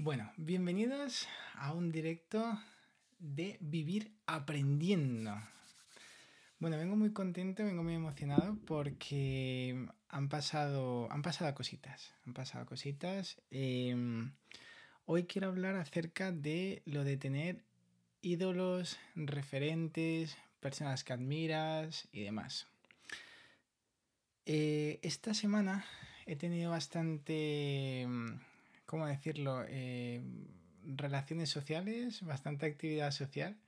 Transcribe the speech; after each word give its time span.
Bueno, 0.00 0.30
bienvenidos 0.36 1.26
a 1.54 1.72
un 1.72 1.90
directo 1.90 2.56
de 3.18 3.56
Vivir 3.58 4.12
Aprendiendo. 4.26 5.34
Bueno, 6.60 6.78
vengo 6.78 6.94
muy 6.94 7.12
contento, 7.12 7.64
vengo 7.64 7.82
muy 7.82 7.94
emocionado 7.94 8.56
porque 8.64 9.88
han 10.08 10.28
pasado, 10.28 11.10
han 11.10 11.22
pasado 11.22 11.52
cositas, 11.52 12.14
han 12.24 12.32
pasado 12.32 12.64
cositas. 12.64 13.42
Em, 13.50 14.34
hoy 15.04 15.24
quiero 15.24 15.48
hablar 15.48 15.74
acerca 15.74 16.30
de 16.30 16.80
lo 16.84 17.02
de 17.02 17.16
tener 17.16 17.64
ídolos, 18.22 19.00
referentes, 19.16 20.38
personas 20.60 21.02
que 21.02 21.12
admiras 21.12 22.06
y 22.12 22.22
demás. 22.22 22.68
Eh, 24.46 25.00
esta 25.02 25.34
semana 25.34 25.84
he 26.24 26.36
tenido 26.36 26.70
bastante, 26.70 28.06
¿cómo 28.88 29.06
decirlo? 29.06 29.64
Eh, 29.68 30.22
relaciones 30.82 31.50
sociales, 31.50 32.22
bastante 32.22 32.64
actividad 32.64 33.10
social, 33.10 33.58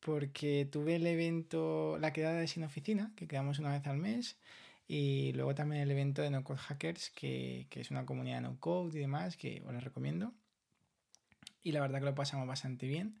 porque 0.00 0.68
tuve 0.70 0.96
el 0.96 1.06
evento, 1.06 1.98
la 2.00 2.12
quedada 2.12 2.38
de 2.38 2.46
Sin 2.46 2.62
Oficina, 2.62 3.12
que 3.16 3.26
quedamos 3.26 3.58
una 3.58 3.72
vez 3.72 3.84
al 3.88 3.98
mes, 3.98 4.38
y 4.86 5.32
luego 5.32 5.56
también 5.56 5.82
el 5.82 5.90
evento 5.90 6.22
de 6.22 6.30
No 6.30 6.44
Code 6.44 6.60
Hackers, 6.60 7.10
que, 7.10 7.66
que 7.68 7.80
es 7.80 7.90
una 7.90 8.06
comunidad 8.06 8.42
no 8.42 8.60
code 8.60 8.96
y 8.96 9.00
demás, 9.00 9.36
que 9.36 9.62
os 9.66 9.82
recomiendo. 9.82 10.32
Y 11.64 11.72
la 11.72 11.80
verdad 11.80 11.98
que 11.98 12.04
lo 12.06 12.14
pasamos 12.14 12.46
bastante 12.46 12.86
bien. 12.86 13.18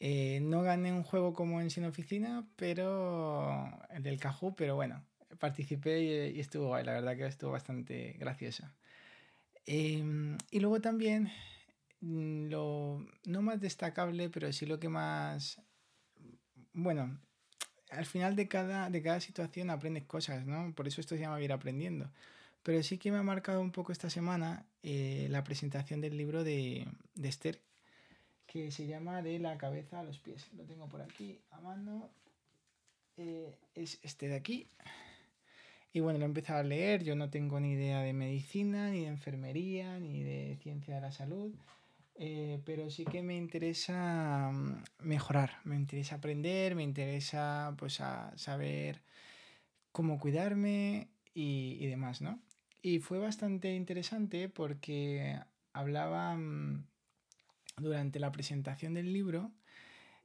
Eh, 0.00 0.40
no 0.42 0.62
gané 0.62 0.92
un 0.92 1.02
juego 1.02 1.34
como 1.34 1.60
en 1.60 1.70
Sin 1.70 1.84
Oficina, 1.84 2.46
pero 2.56 3.70
el 3.90 4.02
del 4.02 4.18
Caju, 4.20 4.54
pero 4.56 4.74
bueno, 4.74 5.04
participé 5.38 6.32
y, 6.34 6.40
estuvo 6.40 6.68
guay, 6.68 6.84
la 6.84 6.92
verdad 6.92 7.16
que 7.16 7.26
estuvo 7.26 7.50
bastante 7.50 8.14
gracioso. 8.18 8.64
Em, 9.66 10.38
y 10.50 10.60
luego 10.60 10.80
también, 10.80 11.30
mm, 12.00 12.48
lo 12.48 13.06
no 13.24 13.42
más 13.42 13.60
destacable, 13.60 14.30
pero 14.30 14.52
sí 14.52 14.66
lo 14.66 14.78
que 14.78 14.88
más, 14.88 15.60
bueno, 16.72 17.18
al 17.90 18.06
final 18.06 18.36
de 18.36 18.48
cada, 18.48 18.90
de 18.90 19.02
cada 19.02 19.20
situación 19.20 19.70
aprendes 19.70 20.04
cosas, 20.04 20.46
¿no? 20.46 20.74
Por 20.74 20.88
eso 20.88 21.00
esto 21.00 21.16
se 21.16 21.22
llama 21.22 21.40
ir 21.42 21.52
aprendiendo. 21.52 22.10
Pero 22.62 22.82
sí 22.82 22.98
que 22.98 23.12
me 23.12 23.18
ha 23.18 23.22
marcado 23.22 23.60
un 23.60 23.72
poco 23.72 23.92
esta 23.92 24.10
semana 24.10 24.66
eh, 24.82 25.28
la 25.30 25.44
presentación 25.44 26.00
del 26.00 26.16
libro 26.16 26.44
de, 26.44 26.86
de 27.14 27.28
Esther, 27.28 27.60
que 28.46 28.70
se 28.72 28.86
llama 28.86 29.22
De 29.22 29.38
la 29.38 29.58
cabeza 29.58 30.00
a 30.00 30.02
los 30.02 30.18
pies. 30.18 30.48
Lo 30.54 30.64
tengo 30.64 30.88
por 30.88 31.02
aquí 31.02 31.40
a 31.50 31.60
mano. 31.60 32.10
Eh, 33.16 33.56
es 33.74 33.98
este 34.02 34.28
de 34.28 34.36
aquí. 34.36 34.68
Y 35.92 36.00
bueno, 36.00 36.18
lo 36.18 36.24
he 36.24 36.28
empezado 36.28 36.60
a 36.60 36.62
leer. 36.62 37.02
Yo 37.04 37.16
no 37.16 37.30
tengo 37.30 37.58
ni 37.60 37.72
idea 37.72 38.02
de 38.02 38.12
medicina, 38.12 38.90
ni 38.90 39.02
de 39.02 39.08
enfermería, 39.08 39.98
ni 39.98 40.22
de 40.22 40.58
ciencia 40.62 40.96
de 40.96 41.00
la 41.00 41.12
salud. 41.12 41.54
Eh, 42.18 42.60
pero 42.64 42.90
sí 42.90 43.04
que 43.04 43.22
me 43.22 43.36
interesa 43.36 44.50
mm, 44.52 44.84
mejorar, 45.00 45.58
me 45.64 45.76
interesa 45.76 46.16
aprender, 46.16 46.74
me 46.74 46.82
interesa 46.82 47.74
pues 47.78 48.00
a 48.00 48.32
saber 48.36 49.02
cómo 49.92 50.18
cuidarme 50.18 51.08
y, 51.34 51.76
y 51.80 51.86
demás, 51.86 52.22
¿no? 52.22 52.40
Y 52.80 53.00
fue 53.00 53.18
bastante 53.18 53.74
interesante 53.74 54.48
porque 54.48 55.38
hablaba 55.72 56.36
mm, 56.36 56.86
durante 57.76 58.18
la 58.18 58.32
presentación 58.32 58.94
del 58.94 59.12
libro 59.12 59.52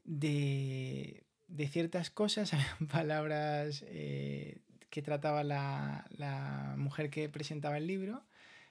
de, 0.04 1.24
ciertas 1.70 2.10
cosas, 2.10 2.52
palabras 2.92 3.84
eh, 3.88 4.60
que 4.92 5.02
trataba 5.02 5.44
la, 5.44 6.76
mujer 6.78 7.10
que 7.10 7.30
presentaba 7.30 7.78
el 7.78 7.88
libro, 7.88 8.24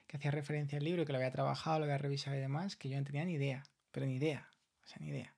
que 0.07 0.17
hacía 0.17 0.31
referencia 0.31 0.77
al 0.77 0.85
libro, 0.85 1.03
que 1.03 1.11
lo 1.11 1.17
había 1.17 1.31
trabajado, 1.31 1.79
lo 1.79 1.85
había 1.85 1.97
revisado 1.97 2.37
y 2.37 2.39
demás, 2.39 2.75
que 2.77 2.89
yo 2.89 2.97
no 2.97 3.03
tenía 3.03 3.25
ni 3.25 3.33
idea, 3.33 3.63
pero 3.91 4.05
ni 4.05 4.15
idea, 4.15 4.47
o 4.83 4.87
sea, 4.87 4.97
ni 4.99 5.09
idea. 5.09 5.33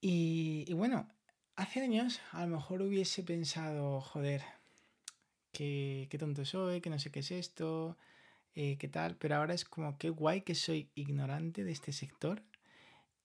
Y, 0.00 0.64
y 0.66 0.72
bueno, 0.72 1.06
hace 1.54 1.82
años 1.82 2.20
a 2.32 2.46
lo 2.46 2.56
mejor 2.56 2.80
hubiese 2.80 3.22
pensado, 3.22 4.00
joder, 4.00 4.42
qué, 5.52 6.08
qué 6.10 6.18
tonto 6.18 6.46
soy, 6.46 6.80
que 6.80 6.88
no 6.88 6.98
sé 6.98 7.12
qué 7.12 7.20
es 7.20 7.30
esto, 7.30 7.98
eh, 8.54 8.78
qué 8.78 8.88
tal, 8.88 9.16
pero 9.16 9.36
ahora 9.36 9.52
es 9.52 9.66
como 9.66 9.98
qué 9.98 10.08
guay 10.08 10.40
que 10.40 10.54
soy 10.54 10.90
ignorante 10.94 11.62
de 11.62 11.72
este 11.72 11.92
sector 11.92 12.42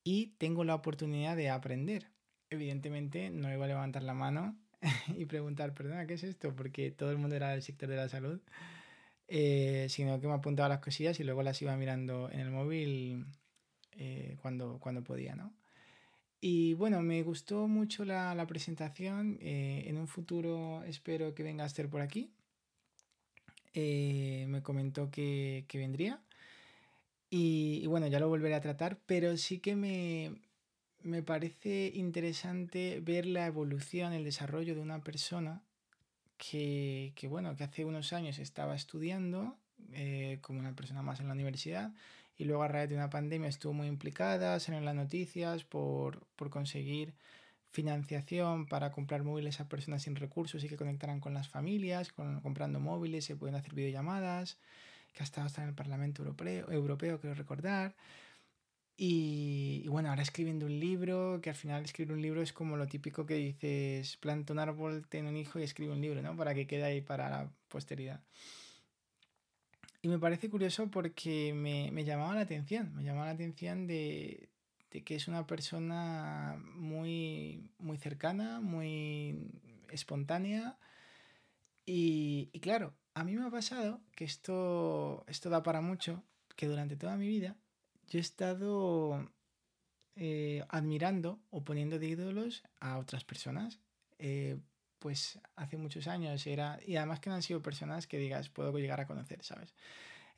y 0.04 0.36
tengo 0.38 0.66
la 0.66 0.76
oportunidad 0.76 1.38
de 1.38 1.50
aprender. 1.50 2.12
Evidentemente 2.50 3.30
no 3.30 3.52
iba 3.52 3.64
a 3.64 3.70
levantar 3.70 4.04
la 4.04 4.14
mano 4.14 4.58
y 5.18 5.26
preguntar, 5.26 5.74
perdona, 5.74 6.06
¿qué 6.08 6.16
es 6.16 6.24
esto? 6.24 6.56
Porque 6.56 6.92
todo 6.92 7.12
el 7.12 7.18
mundo 7.18 7.36
era 7.36 7.50
del 7.50 7.62
sector 7.62 7.90
de 7.90 7.96
la 7.96 8.10
salud, 8.10 8.40
eh, 9.28 9.88
sino 9.90 10.20
que 10.20 10.28
me 10.28 10.34
apuntaba 10.34 10.70
las 10.70 10.80
cosillas 10.80 11.20
y 11.20 11.24
luego 11.24 11.44
las 11.44 11.62
iba 11.62 11.76
mirando 11.76 12.30
en 12.32 12.40
el 12.40 12.52
móvil 12.52 13.26
eh, 13.94 14.38
cuando, 14.42 14.80
cuando 14.80 15.04
podía, 15.04 15.36
¿no? 15.36 15.54
Y 16.42 16.74
bueno, 16.76 17.02
me 17.02 17.24
gustó 17.24 17.68
mucho 17.68 18.06
la, 18.06 18.36
la 18.36 18.46
presentación. 18.46 19.38
en 19.42 19.98
un 19.98 20.08
futuro 20.08 20.84
espero 20.84 21.34
que 21.34 21.44
venga 21.44 21.64
a 21.64 21.68
estar 21.68 21.90
por 21.90 22.02
aquí 22.02 22.32
eh, 23.76 24.46
me 24.48 24.64
comentó 24.64 25.12
que, 25.12 25.66
vendría. 25.74 26.22
Y, 27.30 27.86
bueno, 27.88 28.08
ya 28.08 28.20
lo 28.20 28.30
volveré 28.30 28.56
a 28.56 28.62
tratar, 28.62 29.00
pero 29.06 29.36
sí 29.38 29.60
que 29.60 29.76
me, 29.76 30.34
parece 31.22 31.92
interesante 31.94 33.00
ver 33.00 33.28
la 33.28 33.46
evolución, 33.46 34.14
el 34.14 34.24
desarrollo 34.24 34.74
de 34.74 34.82
una 34.82 35.04
persona 35.04 35.62
que, 36.38 37.14
bueno, 37.30 37.56
que 37.56 37.64
hace 37.64 37.86
unos 37.86 38.12
años 38.12 38.40
estaba 38.40 38.76
estudiando 38.76 39.56
eh, 39.94 40.40
como 40.42 40.60
una 40.60 40.74
persona 40.76 41.02
más 41.02 41.20
en 41.20 41.28
la 41.28 41.34
universidad 41.34 41.94
y 42.38 42.46
luego 42.46 42.64
a 42.64 42.68
raíz 42.68 42.90
de 42.90 42.96
una 42.96 43.10
pandemia 43.10 43.48
estuvo 43.48 43.74
muy 43.74 43.88
implicada, 43.88 44.58
en 44.68 44.86
las 44.86 44.96
noticias 44.96 45.64
por, 45.64 46.26
por 46.36 46.50
conseguir 46.50 47.14
financiación 47.72 48.66
para 48.66 48.92
comprar 48.92 49.24
móviles 49.24 49.60
a 49.60 49.70
personas 49.70 50.04
sin 50.04 50.16
recursos 50.16 50.64
y 50.64 50.70
que 50.70 50.78
conectaran 50.78 51.20
con 51.20 51.34
las 51.34 51.50
familias, 51.50 52.12
con, 52.12 52.42
comprando 52.42 52.80
móviles, 52.80 53.26
se 53.26 53.36
pueden 53.36 53.56
hacer 53.56 53.76
videollamadas, 53.76 54.58
que 55.14 55.22
ha 55.22 55.24
estado 55.24 55.46
hasta 55.46 55.62
en 55.62 55.70
el 55.70 55.76
Parlamento 55.76 56.24
Europeo, 56.24 56.72
europeo 56.72 57.20
quiero 57.20 57.36
recordar. 57.36 57.96
Y, 58.98 59.86
bueno, 59.90 60.10
ahora 60.10 60.22
escribiendo 60.22 60.66
un 60.66 60.80
libro, 60.80 61.40
que 61.42 61.50
al 61.50 61.56
final 61.56 61.84
escribir 61.84 62.14
un 62.14 62.22
libro 62.22 62.42
es 62.42 62.54
como 62.54 62.78
lo 62.78 62.88
típico 62.88 63.26
que 63.26 63.36
dices, 63.36 64.16
planta 64.18 64.54
un 64.54 64.60
árbol, 64.60 65.06
ten 65.10 65.26
un 65.26 65.36
hijo 65.36 65.60
y 65.60 65.64
escribe 65.64 65.92
un 65.92 66.02
libro, 66.02 66.22
¿no? 66.22 66.36
Para 66.38 66.54
que 66.54 66.66
quede 66.66 66.84
ahí 66.84 67.02
para 67.02 67.30
la 67.30 67.52
posteridad. 67.68 68.22
Y 70.02 70.08
me 70.08 70.20
parece 70.20 70.50
curioso 70.50 70.90
porque 70.92 71.54
me, 71.54 71.92
me 71.92 72.06
llamaba 72.06 72.36
la 72.36 72.42
atención, 72.42 72.94
me 72.96 73.04
llamaba 73.04 73.26
la 73.26 73.32
atención 73.32 73.88
de, 73.88 74.50
que 74.90 75.16
es 75.16 75.28
una 75.28 75.46
persona 75.46 76.58
muy, 76.76 77.70
muy 77.80 77.98
cercana, 77.98 78.62
muy 78.62 79.52
espontánea. 79.90 80.78
Y, 81.86 82.50
claro, 82.62 82.94
a 83.14 83.24
mí 83.24 83.36
me 83.36 83.46
ha 83.46 83.50
pasado 83.50 84.02
que 84.16 84.26
esto, 84.26 85.26
esto 85.28 85.50
da 85.50 85.64
para 85.64 85.82
mucho, 85.82 86.24
que 86.56 86.68
durante 86.68 86.96
toda 86.96 87.18
mi 87.18 87.28
vida 87.28 87.58
yo 88.10 88.20
he 88.20 88.22
estado 88.22 89.30
eh, 90.16 90.64
admirando 90.70 91.40
o 91.50 91.64
poniendo 91.64 92.00
de 92.00 92.08
ídolos 92.08 92.64
a 92.80 92.98
otras 92.98 93.24
personas. 93.24 93.80
Eh, 94.20 94.58
pues 95.00 95.40
hace 95.56 95.78
muchos 95.78 96.08
años 96.08 96.48
era, 96.48 96.80
y 96.86 96.96
además 96.96 97.20
que 97.20 97.30
no 97.30 97.36
han 97.36 97.44
sido 97.44 97.62
personas 97.62 98.08
que 98.08 98.18
digas, 98.18 98.50
puedo 98.50 98.76
llegar 98.80 99.00
a 99.02 99.06
conocer, 99.06 99.44
¿sabes? 99.44 99.76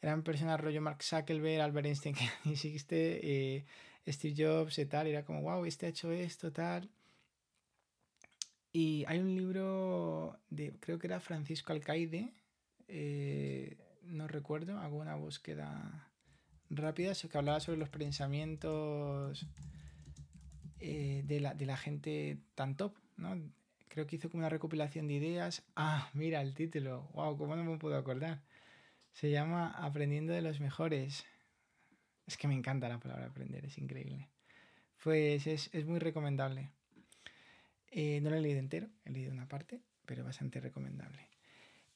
eran 0.01 0.23
personas 0.23 0.59
rollo 0.59 0.81
Mark 0.81 1.03
Zuckerberg, 1.03 1.61
Albert 1.61 1.87
Einstein 1.87 2.15
que 2.43 2.51
existe, 2.51 3.19
eh, 3.23 3.65
Steve 4.07 4.35
Jobs 4.37 4.77
y 4.79 4.85
tal, 4.85 5.07
era 5.07 5.23
como, 5.23 5.41
wow, 5.41 5.65
este 5.65 5.85
ha 5.85 5.89
hecho 5.89 6.11
esto, 6.11 6.51
tal. 6.51 6.89
Y 8.71 9.05
hay 9.07 9.19
un 9.19 9.35
libro 9.35 10.39
de, 10.49 10.73
creo 10.79 10.99
que 10.99 11.07
era 11.07 11.19
Francisco 11.19 11.73
Alcaide, 11.73 12.33
eh, 12.87 13.77
no 14.03 14.27
recuerdo, 14.27 14.77
hago 14.77 14.97
una 14.97 15.15
búsqueda 15.15 16.11
rápida, 16.69 17.13
que 17.13 17.37
hablaba 17.37 17.59
sobre 17.59 17.77
los 17.79 17.89
pensamientos 17.89 19.47
eh, 20.79 21.23
de, 21.25 21.39
la, 21.39 21.53
de 21.53 21.65
la 21.65 21.77
gente 21.77 22.37
tan 22.55 22.75
top, 22.75 22.93
¿no? 23.17 23.35
Creo 23.87 24.05
que 24.05 24.17
hizo 24.17 24.29
como 24.29 24.41
una 24.41 24.49
recopilación 24.49 25.07
de 25.07 25.15
ideas. 25.15 25.63
Ah, 25.75 26.09
mira 26.13 26.41
el 26.41 26.53
título, 26.53 27.09
wow, 27.13 27.37
¿cómo 27.37 27.55
no 27.55 27.63
me 27.63 27.77
puedo 27.77 27.97
acordar? 27.97 28.43
Se 29.11 29.31
llama 29.31 29.71
Aprendiendo 29.71 30.33
de 30.33 30.41
los 30.41 30.59
mejores. 30.59 31.25
Es 32.27 32.37
que 32.37 32.47
me 32.47 32.53
encanta 32.53 32.89
la 32.89 32.99
palabra 32.99 33.25
aprender, 33.25 33.65
es 33.65 33.77
increíble. 33.77 34.29
Pues 35.03 35.47
es, 35.47 35.85
muy 35.85 35.99
recomendable. 35.99 36.71
Eh, 37.89 38.19
no 38.21 38.29
lo 38.29 38.35
he 38.35 38.41
leído 38.41 38.59
entero, 38.59 38.89
he 39.05 39.11
leído 39.11 39.31
una 39.31 39.47
parte, 39.47 39.81
pero 40.05 40.23
bastante 40.23 40.59
recomendable. 40.59 41.27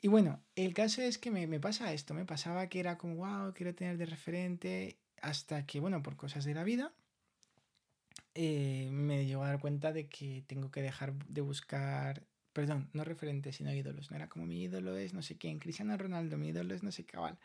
Y 0.02 0.08
bueno, 0.08 0.42
el 0.56 0.74
caso 0.74 1.02
es 1.02 1.18
que 1.18 1.32
me, 1.32 1.60
pasa 1.60 1.94
esto, 1.94 2.14
me 2.14 2.26
pasaba 2.26 2.68
que 2.68 2.80
era 2.80 2.98
como, 2.98 3.16
wow, 3.18 3.54
quiero 3.54 3.76
tener 3.76 3.98
de 3.98 4.08
referente, 4.08 4.98
hasta 5.22 5.66
que, 5.66 5.80
bueno, 5.80 6.02
por 6.02 6.16
cosas 6.18 6.44
de 6.44 6.56
la 6.56 6.64
vida, 6.64 6.92
eh, 8.34 8.90
me 8.92 9.26
llegó 9.26 9.44
a 9.44 9.50
dar 9.50 9.60
cuenta 9.60 9.94
de 9.94 10.08
que 10.08 10.44
tengo 10.48 10.72
que 10.72 10.82
dejar 10.82 11.14
de 11.14 11.42
buscar 11.42 12.24
perdón, 12.54 12.90
no 12.94 13.04
referentes, 13.04 13.58
sino 13.58 13.74
ídolos. 13.74 14.12
No 14.12 14.18
era 14.18 14.30
como 14.30 14.46
mi 14.46 14.62
ídolo 14.64 14.98
es 14.98 15.14
no 15.14 15.22
sé 15.22 15.38
quién, 15.38 15.60
Cristiano 15.60 15.98
Ronaldo, 15.98 16.38
mi 16.38 16.50
ídolo 16.50 16.74
es 16.74 16.84
no 16.84 16.92
sé 16.92 17.04
qué 17.06 17.14
cabal. 17.14 17.38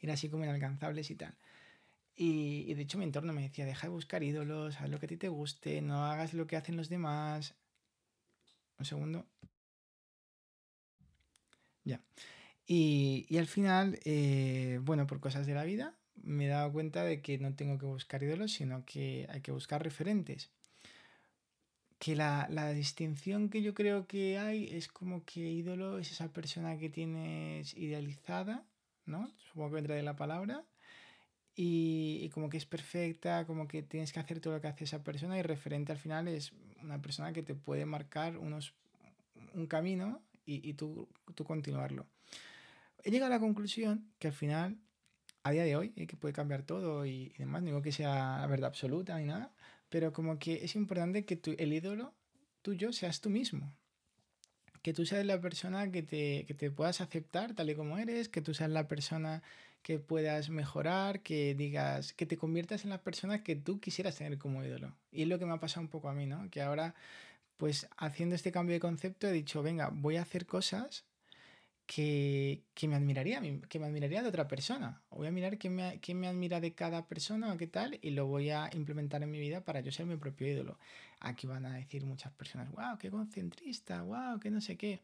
Era 0.00 0.14
así 0.14 0.28
como 0.28 0.44
inalcanzables 0.44 1.10
y 1.10 1.16
tal. 1.16 1.34
Y, 2.16 2.72
de 2.74 2.82
hecho 2.82 2.98
mi 2.98 3.04
entorno 3.04 3.32
me 3.32 3.42
decía, 3.42 3.66
deja 3.66 3.88
de 3.88 3.92
buscar 3.92 4.22
ídolos, 4.22 4.80
haz 4.80 4.88
lo 4.88 4.98
que 5.00 5.06
a 5.06 5.08
ti 5.08 5.16
te 5.16 5.28
guste, 5.28 5.82
no 5.82 6.04
hagas 6.06 6.34
lo 6.34 6.46
que 6.46 6.56
hacen 6.56 6.76
los 6.76 6.88
demás. 6.88 7.54
Un 8.78 8.84
segundo. 8.84 9.26
Ya. 11.84 12.00
Y, 12.66 13.26
y 13.28 13.38
al 13.38 13.46
final, 13.46 13.98
eh, 14.04 14.80
bueno, 14.82 15.06
por 15.06 15.20
cosas 15.20 15.46
de 15.46 15.54
la 15.54 15.64
vida, 15.64 15.94
me 16.22 16.46
he 16.46 16.48
dado 16.48 16.72
cuenta 16.72 17.04
de 17.04 17.20
que 17.20 17.38
no 17.38 17.54
tengo 17.54 17.78
que 17.78 17.86
buscar 17.86 18.22
ídolos, 18.22 18.52
sino 18.52 18.84
que 18.84 19.26
hay 19.30 19.40
que 19.42 19.52
buscar 19.52 19.82
referentes. 19.82 20.50
Que 21.98 22.16
la, 22.16 22.46
la 22.50 22.72
distinción 22.72 23.48
que 23.48 23.62
yo 23.62 23.74
creo 23.74 24.06
que 24.06 24.38
hay 24.38 24.68
es 24.72 24.88
como 24.88 25.24
que 25.24 25.40
ídolo 25.40 25.98
es 25.98 26.10
esa 26.10 26.32
persona 26.32 26.78
que 26.78 26.90
tienes 26.90 27.74
idealizada, 27.76 28.64
¿no? 29.06 29.30
Supongo 29.48 29.70
que 29.70 29.74
vendrá 29.76 29.94
de 29.94 30.02
la 30.02 30.16
palabra 30.16 30.64
y, 31.56 32.28
como 32.30 32.48
que 32.48 32.56
es 32.56 32.66
perfecta, 32.66 33.46
como 33.46 33.68
que 33.68 33.82
tienes 33.82 34.12
que 34.12 34.20
hacer 34.20 34.40
todo 34.40 34.54
lo 34.54 34.60
que 34.60 34.68
hace 34.68 34.84
esa 34.84 35.04
persona 35.04 35.38
y 35.38 35.42
referente 35.42 35.92
al 35.92 35.98
final 35.98 36.26
es 36.28 36.52
una 36.82 37.00
persona 37.00 37.32
que 37.32 37.42
te 37.42 37.54
puede 37.54 37.86
marcar 37.86 38.36
unos, 38.38 38.74
un 39.54 39.66
camino 39.66 40.20
y, 40.44 40.68
y 40.68 40.74
tú, 40.74 41.08
tú, 41.34 41.44
continuarlo. 41.44 42.06
He 43.02 43.10
llegado 43.10 43.32
a 43.32 43.36
la 43.36 43.40
conclusión 43.40 44.10
que 44.18 44.28
al 44.28 44.34
final, 44.34 44.78
a 45.42 45.50
día 45.50 45.64
de 45.64 45.76
hoy, 45.76 45.92
y 45.96 46.06
que 46.06 46.16
puede 46.16 46.34
cambiar 46.34 46.62
todo 46.62 47.06
y, 47.06 47.34
demás, 47.38 47.62
no 47.62 47.66
digo 47.66 47.82
que 47.82 47.92
sea 47.92 48.38
la 48.40 48.46
verdad 48.46 48.68
absoluta 48.68 49.18
ni 49.18 49.26
nada, 49.26 49.52
pero 49.88 50.12
como 50.12 50.38
que 50.38 50.64
es 50.64 50.74
importante 50.76 51.24
que 51.24 51.36
tu, 51.36 51.54
el 51.58 51.72
ídolo 51.72 52.14
tuyo 52.62 52.92
seas 52.92 53.20
tú 53.20 53.30
mismo. 53.30 53.74
Que 54.82 54.92
tú 54.92 55.06
seas 55.06 55.24
la 55.24 55.40
persona 55.40 55.90
que 55.90 56.02
te, 56.02 56.44
que 56.46 56.54
te 56.54 56.70
puedas 56.70 57.00
aceptar 57.00 57.54
tal 57.54 57.70
y 57.70 57.74
como 57.74 57.96
eres, 57.98 58.28
que 58.28 58.42
tú 58.42 58.52
seas 58.54 58.70
la 58.70 58.88
persona 58.88 59.42
que 59.84 59.98
puedas 59.98 60.48
mejorar, 60.48 61.20
que 61.20 61.54
digas, 61.54 62.14
que 62.14 62.24
te 62.24 62.38
conviertas 62.38 62.84
en 62.84 62.90
la 62.90 63.02
persona 63.02 63.44
que 63.44 63.54
tú 63.54 63.80
quisieras 63.80 64.16
tener 64.16 64.38
como 64.38 64.64
ídolo. 64.64 64.96
Y 65.12 65.22
es 65.22 65.28
lo 65.28 65.38
que 65.38 65.44
me 65.44 65.52
ha 65.52 65.60
pasado 65.60 65.82
un 65.82 65.88
poco 65.88 66.08
a 66.08 66.14
mí, 66.14 66.24
¿no? 66.24 66.50
Que 66.50 66.62
ahora, 66.62 66.94
pues 67.56 67.88
haciendo 67.96 68.34
este 68.34 68.52
cambio 68.52 68.74
de 68.74 68.80
concepto, 68.80 69.26
he 69.26 69.32
dicho, 69.32 69.62
venga, 69.62 69.90
voy 69.92 70.16
a 70.16 70.22
hacer 70.22 70.46
cosas 70.46 71.04
que, 71.86 72.64
que 72.74 72.88
me 72.88 72.96
admiraría, 72.96 73.40
que 73.68 73.78
me 73.78 73.86
admiraría 73.86 74.22
de 74.22 74.28
otra 74.28 74.48
persona. 74.48 75.02
Voy 75.10 75.26
a 75.26 75.30
mirar 75.30 75.58
qué 75.58 75.70
me, 75.70 76.00
qué 76.00 76.14
me 76.14 76.28
admira 76.28 76.60
de 76.60 76.74
cada 76.74 77.06
persona 77.06 77.52
o 77.52 77.56
qué 77.56 77.66
tal, 77.66 77.98
y 78.02 78.10
lo 78.10 78.26
voy 78.26 78.50
a 78.50 78.70
implementar 78.72 79.22
en 79.22 79.30
mi 79.30 79.38
vida 79.38 79.64
para 79.64 79.80
yo 79.80 79.92
ser 79.92 80.06
mi 80.06 80.16
propio 80.16 80.48
ídolo. 80.48 80.78
Aquí 81.20 81.46
van 81.46 81.66
a 81.66 81.74
decir 81.74 82.04
muchas 82.04 82.32
personas, 82.32 82.70
wow, 82.72 82.98
qué 82.98 83.10
concentrista, 83.10 84.02
wow, 84.02 84.40
qué 84.40 84.50
no 84.50 84.60
sé 84.60 84.76
qué. 84.76 85.00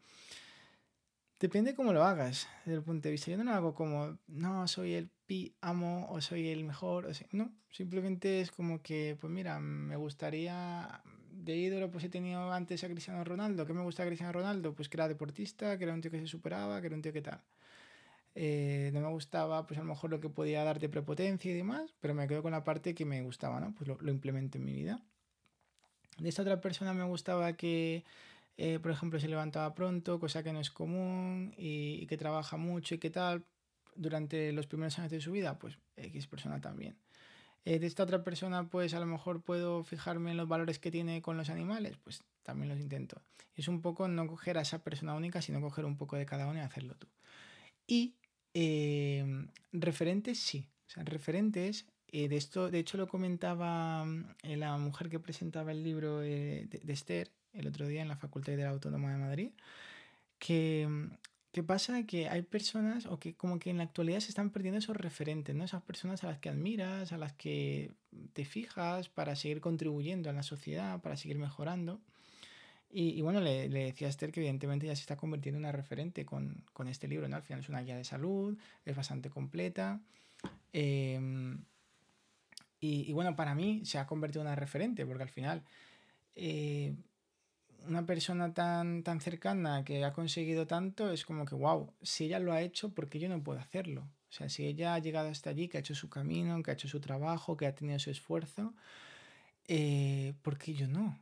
Depende 1.41 1.73
cómo 1.73 1.91
lo 1.91 2.03
hagas, 2.03 2.47
desde 2.65 2.77
el 2.77 2.83
punto 2.83 3.07
de 3.07 3.13
vista. 3.13 3.31
Yo 3.31 3.37
no 3.37 3.43
lo 3.43 3.51
hago 3.53 3.73
como, 3.73 4.19
no, 4.27 4.67
soy 4.67 4.93
el 4.93 5.09
pi 5.25 5.55
amo 5.59 6.05
o 6.11 6.21
soy 6.21 6.49
el 6.49 6.63
mejor. 6.63 7.07
O 7.07 7.11
no, 7.31 7.51
simplemente 7.71 8.41
es 8.41 8.51
como 8.51 8.83
que, 8.83 9.17
pues 9.19 9.33
mira, 9.33 9.59
me 9.59 9.95
gustaría, 9.95 11.01
de 11.43 11.55
ídolo, 11.55 11.91
pues 11.91 12.03
he 12.05 12.09
tenido 12.09 12.51
antes 12.51 12.83
a 12.83 12.87
Cristiano 12.87 13.23
Ronaldo. 13.23 13.65
¿Qué 13.65 13.73
me 13.73 13.81
gusta 13.81 14.03
de 14.03 14.09
Cristiano 14.09 14.33
Ronaldo? 14.33 14.73
Pues 14.73 14.89
que 14.89 14.97
era 14.97 15.07
deportista, 15.07 15.77
que 15.77 15.83
era 15.85 15.93
un 15.93 16.01
tío 16.01 16.11
que 16.11 16.19
se 16.19 16.27
superaba, 16.27 16.79
que 16.81 16.87
era 16.87 16.95
un 16.95 17.01
tío 17.01 17.13
que 17.13 17.21
tal. 17.21 17.41
Eh, 18.35 18.91
no 18.93 19.01
me 19.01 19.09
gustaba, 19.09 19.65
pues 19.67 19.77
a 19.79 19.83
lo 19.83 19.89
mejor 19.89 20.09
lo 20.09 20.19
que 20.19 20.29
podía 20.29 20.63
dar 20.63 20.79
de 20.79 20.89
prepotencia 20.89 21.51
y 21.51 21.55
demás, 21.55 21.93
pero 21.99 22.13
me 22.13 22.27
quedo 22.27 22.41
con 22.41 22.51
la 22.51 22.63
parte 22.63 22.95
que 22.95 23.05
me 23.05 23.21
gustaba, 23.21 23.59
¿no? 23.59 23.73
Pues 23.75 23.87
lo, 23.87 23.97
lo 24.01 24.11
implemento 24.11 24.57
en 24.57 24.65
mi 24.65 24.73
vida. 24.73 25.01
De 26.17 26.29
esta 26.29 26.43
otra 26.43 26.61
persona 26.61 26.93
me 26.93 27.03
gustaba 27.03 27.53
que 27.53 28.03
eh, 28.63 28.79
por 28.79 28.91
ejemplo, 28.91 29.19
se 29.19 29.27
levantaba 29.27 29.73
pronto, 29.73 30.19
cosa 30.19 30.43
que 30.43 30.53
no 30.53 30.59
es 30.59 30.69
común, 30.69 31.53
y, 31.57 32.05
que 32.07 32.17
trabaja 32.17 32.57
mucho 32.57 32.95
y 32.95 32.97
qué 32.99 33.09
tal, 33.09 33.43
durante 33.95 34.51
los 34.51 34.67
primeros 34.67 34.99
años 34.99 35.11
de 35.11 35.21
su 35.21 35.31
vida, 35.31 35.57
pues 35.57 35.79
X 35.95 36.27
persona 36.27 36.61
también. 36.61 36.95
Eh, 37.65 37.79
de 37.79 37.87
esta 37.87 38.03
otra 38.03 38.23
persona, 38.23 38.67
pues 38.69 38.93
a 38.93 38.99
lo 38.99 39.05
mejor 39.05 39.41
puedo 39.43 39.83
fijarme 39.83 40.31
en 40.31 40.37
los 40.37 40.47
valores 40.47 40.79
que 40.79 40.91
tiene 40.91 41.21
con 41.21 41.37
los 41.37 41.49
animales, 41.49 41.97
pues 42.03 42.23
también 42.43 42.69
los 42.69 42.79
intento. 42.79 43.21
Es 43.55 43.67
un 43.67 43.81
poco 43.81 44.07
no 44.07 44.27
coger 44.27 44.57
a 44.57 44.61
esa 44.61 44.83
persona 44.83 45.13
única, 45.13 45.41
sino 45.41 45.61
coger 45.61 45.85
un 45.85 45.97
poco 45.97 46.15
de 46.15 46.25
cada 46.25 46.47
uno 46.47 46.59
y 46.59 46.63
hacerlo 46.63 46.95
tú. 46.95 47.07
Y 47.85 48.15
eh, 48.53 49.47
referentes, 49.71 50.39
sí. 50.39 50.67
O 50.87 50.89
sea, 50.89 51.03
referentes, 51.03 51.85
de 52.11 52.35
esto, 52.35 52.69
de 52.69 52.79
hecho 52.79 52.97
lo 52.97 53.07
comentaba 53.07 54.05
la 54.43 54.77
mujer 54.77 55.09
que 55.09 55.19
presentaba 55.19 55.71
el 55.71 55.83
libro 55.83 56.19
de, 56.19 56.67
de 56.83 56.93
Esther, 56.93 57.31
el 57.53 57.67
otro 57.67 57.87
día 57.87 58.01
en 58.01 58.09
la 58.09 58.17
Facultad 58.17 58.53
de 58.53 58.63
la 58.63 58.69
Autónoma 58.69 59.11
de 59.11 59.17
Madrid, 59.17 59.51
que, 60.37 60.87
que 61.51 61.63
pasa 61.63 62.05
que 62.05 62.29
hay 62.29 62.43
personas, 62.43 63.05
o 63.05 63.19
que 63.19 63.35
como 63.35 63.59
que 63.59 63.69
en 63.69 63.77
la 63.77 63.83
actualidad 63.83 64.19
se 64.21 64.29
están 64.29 64.51
perdiendo 64.51 64.79
esos 64.79 64.95
referentes, 64.95 65.53
¿no? 65.55 65.65
Esas 65.65 65.83
personas 65.83 66.23
a 66.23 66.27
las 66.27 66.39
que 66.39 66.49
admiras, 66.49 67.11
a 67.11 67.17
las 67.17 67.33
que 67.33 67.91
te 68.33 68.45
fijas 68.45 69.09
para 69.09 69.35
seguir 69.35 69.59
contribuyendo 69.59 70.29
a 70.29 70.33
la 70.33 70.43
sociedad, 70.43 71.01
para 71.01 71.17
seguir 71.17 71.37
mejorando. 71.37 71.99
Y, 72.93 73.21
bueno, 73.21 73.39
le, 73.39 73.69
le, 73.69 73.85
decía 73.85 74.07
a 74.07 74.09
Esther 74.09 74.33
que 74.33 74.41
evidentemente 74.41 74.85
ya 74.85 74.95
se 74.95 75.01
está 75.01 75.15
convirtiendo 75.15 75.57
en 75.57 75.63
una 75.63 75.71
referente 75.71 76.25
con, 76.25 76.65
con, 76.73 76.89
este 76.89 77.07
libro, 77.07 77.27
¿no? 77.29 77.37
Al 77.37 77.43
final 77.43 77.61
es 77.61 77.69
una 77.69 77.81
guía 77.81 77.95
de 77.95 78.03
salud, 78.03 78.57
es 78.85 78.95
bastante 78.95 79.29
completa. 79.29 80.01
Em, 80.73 81.63
y, 82.81 83.09
y, 83.09 83.13
bueno, 83.13 83.35
para 83.35 83.55
mí 83.55 83.85
se 83.85 83.97
ha 83.97 84.07
convertido 84.07 84.41
en 84.41 84.47
una 84.47 84.55
referente, 84.55 85.05
porque 85.05 85.23
al 85.23 85.29
final 85.29 85.63
eh, 86.35 86.95
una 87.87 88.05
persona 88.05 88.53
tan, 88.53 89.03
tan 89.03 89.21
cercana 89.21 89.83
que 89.83 90.03
ha 90.03 90.13
conseguido 90.13 90.67
tanto 90.67 91.11
es 91.11 91.25
como 91.25 91.45
que, 91.45 91.55
wow, 91.55 91.93
si 92.01 92.25
ella 92.25 92.39
lo 92.39 92.53
ha 92.53 92.61
hecho, 92.61 92.93
¿por 92.93 93.09
qué 93.09 93.19
yo 93.19 93.29
no 93.29 93.43
puedo 93.43 93.59
hacerlo? 93.59 94.01
O 94.29 94.33
sea, 94.33 94.49
si 94.49 94.65
ella 94.65 94.93
ha 94.93 94.99
llegado 94.99 95.29
hasta 95.29 95.49
allí, 95.49 95.67
que 95.67 95.77
ha 95.77 95.81
hecho 95.81 95.95
su 95.95 96.09
camino, 96.09 96.61
que 96.63 96.71
ha 96.71 96.73
hecho 96.73 96.87
su 96.87 96.99
trabajo, 96.99 97.57
que 97.57 97.67
ha 97.67 97.75
tenido 97.75 97.99
su 97.99 98.09
esfuerzo, 98.09 98.73
eh, 99.67 100.33
¿por 100.41 100.57
qué 100.57 100.73
yo 100.73 100.87
no? 100.87 101.19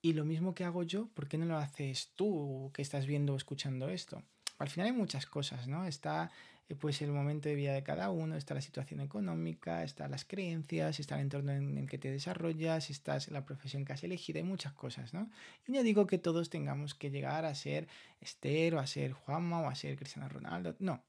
Y 0.00 0.12
lo 0.14 0.24
mismo 0.24 0.54
que 0.54 0.64
hago 0.64 0.82
yo, 0.82 1.08
¿por 1.08 1.28
qué 1.28 1.36
no 1.38 1.46
lo 1.46 1.58
haces 1.58 2.12
tú 2.14 2.70
que 2.72 2.82
estás 2.82 3.06
viendo 3.06 3.34
o 3.34 3.36
escuchando 3.36 3.88
esto? 3.90 4.22
Al 4.58 4.70
final 4.70 4.88
hay 4.88 4.96
muchas 4.96 5.26
cosas, 5.26 5.68
¿no? 5.68 5.84
Está 5.84 6.30
pues 6.76 7.00
el 7.00 7.10
momento 7.10 7.48
de 7.48 7.54
vida 7.54 7.72
de 7.72 7.82
cada 7.82 8.10
uno, 8.10 8.36
está 8.36 8.54
la 8.54 8.60
situación 8.60 9.00
económica, 9.00 9.82
están 9.82 10.10
las 10.10 10.26
creencias, 10.26 11.00
está 11.00 11.14
el 11.14 11.22
entorno 11.22 11.52
en 11.52 11.78
el 11.78 11.88
que 11.88 11.96
te 11.96 12.10
desarrollas, 12.10 12.90
está 12.90 13.18
la 13.30 13.46
profesión 13.46 13.86
que 13.86 13.94
has 13.94 14.04
elegido, 14.04 14.38
hay 14.38 14.44
muchas 14.44 14.74
cosas, 14.74 15.14
¿no? 15.14 15.30
Y 15.66 15.72
no 15.72 15.82
digo 15.82 16.06
que 16.06 16.18
todos 16.18 16.50
tengamos 16.50 16.94
que 16.94 17.10
llegar 17.10 17.46
a 17.46 17.54
ser 17.54 17.88
Esther 18.20 18.74
o 18.74 18.80
a 18.80 18.86
ser 18.86 19.12
Juanma 19.12 19.62
o 19.62 19.68
a 19.68 19.74
ser 19.74 19.96
Cristiano 19.96 20.28
Ronaldo, 20.28 20.76
no. 20.78 21.02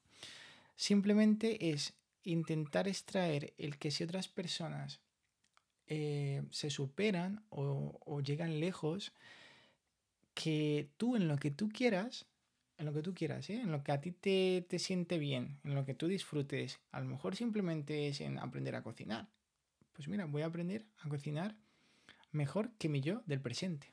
Simplemente 0.78 1.72
es 1.72 1.94
intentar 2.24 2.88
extraer 2.88 3.54
el 3.58 3.78
que 3.78 3.92
si 3.92 4.06
otras 4.06 4.30
personas 4.30 5.02
eh, 5.88 6.44
se 6.52 6.70
superan 6.70 7.44
o 7.50 8.22
llegan 8.22 8.62
lejos, 8.62 9.12
que 10.34 10.88
tú 10.96 11.18
en 11.18 11.28
lo 11.28 11.36
que 11.36 11.52
tú 11.52 11.68
quieras 11.68 12.29
en 12.80 12.86
lo 12.86 12.94
que 12.94 13.02
tú 13.02 13.14
quieras, 13.14 13.50
¿eh? 13.50 13.60
en 13.62 13.72
lo 13.72 13.84
que 13.84 13.92
a 13.92 14.00
ti 14.00 14.12
te, 14.12 14.66
te 14.68 14.80
siente 14.80 15.20
bien, 15.20 15.60
en 15.66 15.76
lo 15.76 15.86
que 15.86 15.94
tú 15.94 16.08
disfrutes. 16.08 16.80
A 16.92 17.02
lo 17.02 17.08
mejor 17.08 17.36
simplemente 17.36 18.08
es 18.08 18.22
en 18.22 18.40
aprender 18.40 18.74
a 18.76 18.84
cocinar. 18.84 19.28
Pues 19.92 20.08
mira, 20.08 20.26
voy 20.26 20.44
a 20.44 20.46
aprender 20.46 20.86
a 21.00 21.10
cocinar 21.10 21.58
mejor 22.32 22.72
que 22.78 22.88
mi 22.88 23.02
yo 23.02 23.22
del 23.26 23.42
presente. 23.42 23.92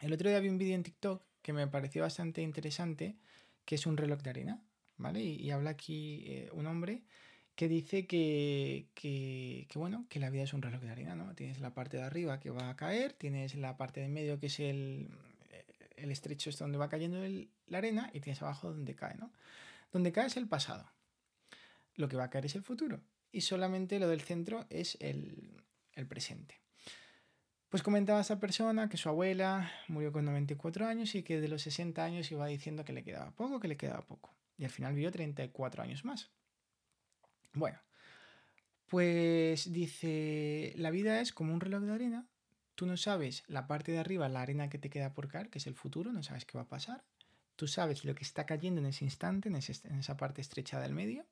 El 0.00 0.12
otro 0.12 0.28
día 0.28 0.40
vi 0.40 0.48
un 0.48 0.58
vídeo 0.58 0.74
en 0.74 0.82
TikTok 0.82 1.22
que 1.42 1.52
me 1.52 1.68
pareció 1.68 2.02
bastante 2.02 2.42
interesante, 2.42 3.16
que 3.64 3.76
es 3.76 3.86
un 3.86 3.96
reloj 3.96 4.20
de 4.22 4.30
arena, 4.30 4.64
¿vale? 4.96 5.22
Y, 5.22 5.50
habla 5.52 5.70
aquí 5.70 6.24
eh, 6.26 6.50
un 6.52 6.66
hombre 6.66 7.04
que 7.54 7.68
dice 7.68 8.08
que, 8.08 8.88
que, 8.94 9.66
que, 9.68 9.78
bueno, 9.78 10.06
que 10.08 10.18
la 10.18 10.28
vida 10.28 10.42
es 10.42 10.54
un 10.54 10.62
reloj 10.62 10.82
de 10.82 10.90
arena, 10.90 11.14
¿no? 11.14 11.36
Tienes 11.36 11.60
la 11.60 11.72
parte 11.72 11.98
de 11.98 12.02
arriba 12.02 12.40
que 12.40 12.50
va 12.50 12.68
a 12.68 12.76
caer, 12.76 13.12
tienes 13.12 13.54
la 13.54 13.76
parte 13.76 14.00
de 14.00 14.08
medio 14.08 14.40
que 14.40 14.46
es 14.46 14.58
el, 14.58 15.08
el 15.96 16.10
estrecho 16.10 16.50
es 16.50 16.58
donde 16.58 16.78
va 16.78 16.88
cayendo 16.88 17.18
la 17.66 17.78
arena 17.78 18.10
y 18.12 18.20
tienes 18.20 18.42
abajo 18.42 18.72
donde 18.72 18.94
cae, 18.94 19.16
¿no? 19.16 19.32
Donde 19.92 20.12
cae 20.12 20.26
es 20.26 20.36
el 20.36 20.48
pasado. 20.48 20.90
Lo 21.96 22.08
que 22.08 22.16
va 22.16 22.24
a 22.24 22.30
caer 22.30 22.46
es 22.46 22.54
el 22.54 22.62
futuro. 22.62 23.00
Y 23.30 23.42
solamente 23.42 23.98
lo 23.98 24.08
del 24.08 24.20
centro 24.20 24.66
es 24.70 24.96
el, 25.00 25.62
el 25.94 26.06
presente. 26.06 26.60
Pues 27.68 27.82
comentaba 27.82 28.20
esa 28.20 28.38
persona 28.38 28.88
que 28.88 28.96
su 28.96 29.08
abuela 29.08 29.72
murió 29.88 30.12
con 30.12 30.24
94 30.24 30.86
años 30.86 31.14
y 31.14 31.22
que 31.22 31.40
de 31.40 31.48
los 31.48 31.62
60 31.62 32.04
años 32.04 32.30
iba 32.30 32.46
diciendo 32.46 32.84
que 32.84 32.92
le 32.92 33.02
quedaba 33.02 33.32
poco, 33.32 33.58
que 33.58 33.68
le 33.68 33.76
quedaba 33.76 34.02
poco. 34.02 34.32
Y 34.56 34.64
al 34.64 34.70
final 34.70 34.94
vivió 34.94 35.10
34 35.10 35.82
años 35.82 36.04
más. 36.04 36.30
Bueno, 37.52 37.80
pues 38.86 39.72
dice, 39.72 40.72
la 40.76 40.90
vida 40.90 41.20
es 41.20 41.32
como 41.32 41.52
un 41.52 41.60
reloj 41.60 41.82
de 41.82 41.92
arena 41.92 42.28
Tú 42.74 42.86
no 42.86 42.96
sabes 42.96 43.44
la 43.46 43.66
parte 43.66 43.92
de 43.92 43.98
arriba, 43.98 44.28
la 44.28 44.42
arena 44.42 44.68
que 44.68 44.78
te 44.78 44.90
queda 44.90 45.14
por 45.14 45.28
caer, 45.28 45.50
que 45.50 45.58
es 45.58 45.66
el 45.66 45.74
futuro, 45.74 46.12
no 46.12 46.22
sabes 46.22 46.44
qué 46.44 46.58
va 46.58 46.64
a 46.64 46.68
pasar. 46.68 47.04
Tú 47.56 47.68
sabes 47.68 48.04
lo 48.04 48.14
que 48.14 48.24
está 48.24 48.46
cayendo 48.46 48.80
en 48.80 48.86
ese 48.86 49.04
instante, 49.04 49.48
en, 49.48 49.54
esa 49.54 50.16
parte 50.16 50.40
estrecha 50.40 50.80
del 50.80 50.92
medio. 50.92 51.24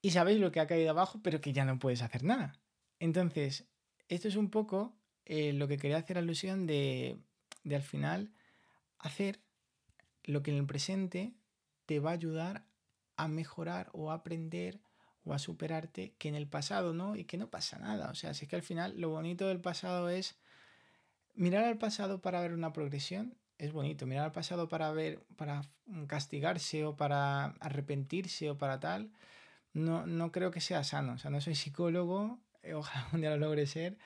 Y 0.00 0.10
sabes 0.10 0.38
lo 0.38 0.52
que 0.52 0.60
ha 0.60 0.68
caído 0.68 0.90
abajo, 0.90 1.20
pero 1.22 1.40
que 1.40 1.52
ya 1.52 1.64
no 1.64 1.78
puedes 1.78 2.02
hacer 2.02 2.22
nada. 2.22 2.60
Entonces, 3.00 3.66
esto 4.08 4.28
es 4.28 4.36
un 4.36 4.50
poco 4.50 4.96
eh, 5.24 5.52
lo 5.52 5.66
que 5.66 5.76
quería 5.76 5.98
hacer 5.98 6.18
alusión 6.18 6.66
de, 6.66 7.18
de 7.64 7.76
al 7.76 7.82
final 7.82 8.32
hacer 8.98 9.40
lo 10.22 10.42
que 10.42 10.52
en 10.52 10.58
el 10.58 10.66
presente 10.66 11.34
te 11.86 11.98
va 11.98 12.10
a 12.10 12.14
ayudar 12.14 12.64
a 13.16 13.26
mejorar 13.26 13.90
o 13.92 14.10
a 14.10 14.14
aprender 14.14 14.80
o 15.28 15.34
a 15.34 15.38
superarte 15.38 16.14
que 16.18 16.28
en 16.28 16.34
el 16.34 16.46
pasado, 16.48 16.94
¿no? 16.94 17.16
Y 17.16 17.24
que 17.24 17.36
no 17.36 17.48
pasa 17.50 17.78
nada. 17.78 18.10
O 18.10 18.14
sea, 18.14 18.30
es 18.30 18.46
que 18.48 18.56
al 18.56 18.62
final 18.62 18.94
lo 18.98 19.10
bonito 19.10 19.46
del 19.46 19.60
pasado 19.60 20.08
es 20.08 20.36
mirar 21.34 21.64
al 21.64 21.78
pasado 21.78 22.20
para 22.20 22.40
ver 22.40 22.52
una 22.52 22.72
progresión. 22.72 23.34
Es 23.58 23.72
bonito, 23.72 24.06
mirar 24.06 24.24
al 24.26 24.32
pasado 24.32 24.68
para 24.68 24.90
ver, 24.92 25.20
para 25.36 25.62
castigarse 26.06 26.84
o 26.84 26.96
para 26.96 27.46
arrepentirse 27.60 28.50
o 28.50 28.56
para 28.56 28.80
tal, 28.80 29.10
no, 29.72 30.06
no 30.06 30.32
creo 30.32 30.50
que 30.50 30.60
sea 30.60 30.84
sano. 30.84 31.14
O 31.14 31.18
sea, 31.18 31.30
no 31.30 31.40
soy 31.40 31.54
psicólogo, 31.54 32.38
ojalá 32.74 33.08
un 33.12 33.20
día 33.20 33.30
lo 33.30 33.38
logre 33.38 33.66
ser, 33.66 33.98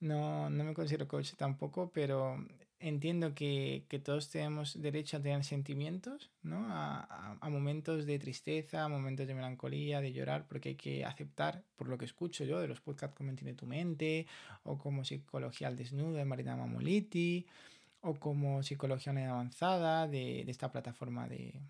no, 0.00 0.50
no 0.50 0.64
me 0.64 0.74
considero 0.74 1.08
coach 1.08 1.34
tampoco, 1.36 1.90
pero 1.92 2.44
entiendo 2.80 3.34
que, 3.34 3.84
todos 4.04 4.28
tenemos 4.28 4.80
derecho 4.80 5.16
a 5.16 5.20
tener 5.20 5.44
sentimientos, 5.44 6.30
¿no? 6.42 6.66
A, 6.68 7.38
momentos 7.50 8.06
de 8.06 8.18
tristeza, 8.18 8.84
a 8.84 8.88
momentos 8.88 9.26
de 9.26 9.34
melancolía, 9.34 10.00
de 10.00 10.12
llorar, 10.12 10.46
porque 10.48 10.70
hay 10.70 10.74
que 10.74 11.04
aceptar, 11.04 11.62
por 11.76 11.88
lo 11.88 11.98
que 11.98 12.04
escucho 12.04 12.44
yo 12.44 12.60
de 12.60 12.68
los 12.68 12.80
podcasts 12.80 13.16
como 13.16 13.30
Entiende 13.30 13.54
tu 13.54 13.66
mente, 13.66 14.26
o 14.64 14.78
como 14.78 15.04
Psicología 15.04 15.68
al 15.68 15.76
Desnudo 15.76 16.14
de 16.14 16.24
Marina 16.24 16.56
Mamoliti, 16.56 17.46
o 18.02 18.14
como 18.14 18.62
Psicología 18.62 19.12
Avanzada 19.30 20.06
de, 20.06 20.44
de 20.44 20.50
esta 20.50 20.70
plataforma 20.70 21.28
de, 21.28 21.60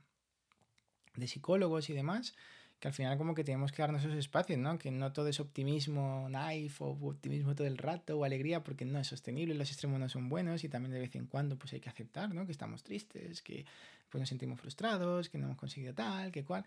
de 1.14 1.26
psicólogos 1.28 1.88
y 1.90 1.94
demás 1.94 2.34
que 2.78 2.88
al 2.88 2.94
final 2.94 3.16
como 3.16 3.34
que 3.34 3.44
tenemos 3.44 3.72
que 3.72 3.82
darnos 3.82 4.02
esos 4.04 4.16
espacios, 4.16 4.58
¿no? 4.58 4.78
Que 4.78 4.90
no 4.90 5.12
todo 5.12 5.28
es 5.28 5.40
optimismo 5.40 6.28
naive 6.28 6.74
o 6.80 6.90
optimismo 7.08 7.54
todo 7.54 7.66
el 7.66 7.78
rato 7.78 8.18
o 8.18 8.24
alegría 8.24 8.62
porque 8.62 8.84
no 8.84 8.98
es 8.98 9.06
sostenible, 9.06 9.54
los 9.54 9.70
extremos 9.70 9.98
no 9.98 10.08
son 10.08 10.28
buenos 10.28 10.62
y 10.64 10.68
también 10.68 10.92
de 10.92 11.00
vez 11.00 11.14
en 11.16 11.26
cuando 11.26 11.56
pues 11.56 11.72
hay 11.72 11.80
que 11.80 11.88
aceptar, 11.88 12.34
¿no? 12.34 12.44
Que 12.44 12.52
estamos 12.52 12.82
tristes, 12.82 13.40
que 13.42 13.64
pues 14.10 14.20
nos 14.20 14.28
sentimos 14.28 14.60
frustrados, 14.60 15.28
que 15.28 15.38
no 15.38 15.46
hemos 15.46 15.58
conseguido 15.58 15.94
tal, 15.94 16.32
que 16.32 16.44
cual. 16.44 16.64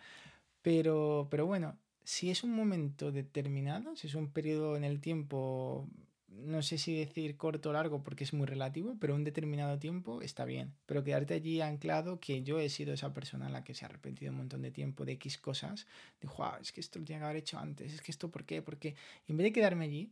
Pero, 0.61 1.27
pero 1.29 1.45
bueno, 1.45 1.77
si 2.03 2.31
es 2.31 2.43
un 2.43 2.55
momento 2.55 3.11
determinado, 3.11 3.95
si 3.95 4.07
es 4.07 4.15
un 4.15 4.29
periodo 4.31 4.75
en 4.75 4.83
el 4.83 4.99
tiempo 4.99 5.87
no 6.31 6.61
sé 6.61 6.77
si 6.77 6.97
decir 6.97 7.37
corto 7.37 7.69
o 7.69 7.73
largo 7.73 8.03
porque 8.03 8.23
es 8.23 8.33
muy 8.33 8.45
relativo, 8.45 8.95
pero 8.99 9.15
un 9.15 9.23
determinado 9.23 9.79
tiempo 9.79 10.21
está 10.21 10.45
bien. 10.45 10.73
Pero 10.85 11.03
quedarte 11.03 11.33
allí 11.33 11.61
anclado 11.61 12.19
que 12.19 12.43
yo 12.43 12.59
he 12.59 12.69
sido 12.69 12.93
esa 12.93 13.13
persona 13.13 13.47
a 13.47 13.49
la 13.49 13.63
que 13.63 13.73
se 13.73 13.85
ha 13.85 13.87
arrepentido 13.87 14.31
un 14.31 14.37
montón 14.37 14.61
de 14.61 14.71
tiempo 14.71 15.05
de 15.05 15.13
X 15.13 15.37
cosas, 15.37 15.87
de, 16.21 16.27
wow, 16.27 16.53
es 16.61 16.71
que 16.71 16.81
esto 16.81 16.99
lo 16.99 17.05
tenía 17.05 17.19
que 17.19 17.25
haber 17.25 17.37
hecho 17.37 17.59
antes, 17.59 17.93
es 17.93 18.01
que 18.01 18.11
esto, 18.11 18.29
¿por 18.29 18.45
qué? 18.45 18.61
Porque 18.61 18.95
en 19.27 19.37
vez 19.37 19.45
de 19.45 19.53
quedarme 19.53 19.85
allí, 19.85 20.11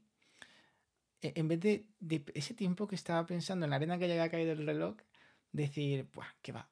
e, 1.22 1.34
en 1.36 1.48
vez 1.48 1.60
de, 1.60 1.86
ese 2.34 2.54
tiempo 2.54 2.88
que 2.88 2.96
estaba 2.96 3.26
pensando 3.26 3.66
en 3.66 3.72
la 3.72 3.78
arena 3.78 3.98
que 3.98 4.08
ya 4.08 4.14
había 4.14 4.30
caído 4.30 4.52
el 4.54 4.66
reloj, 4.66 4.98
decir, 5.52 6.08
Buah, 6.14 6.28
¿qué 6.42 6.52
va? 6.52 6.70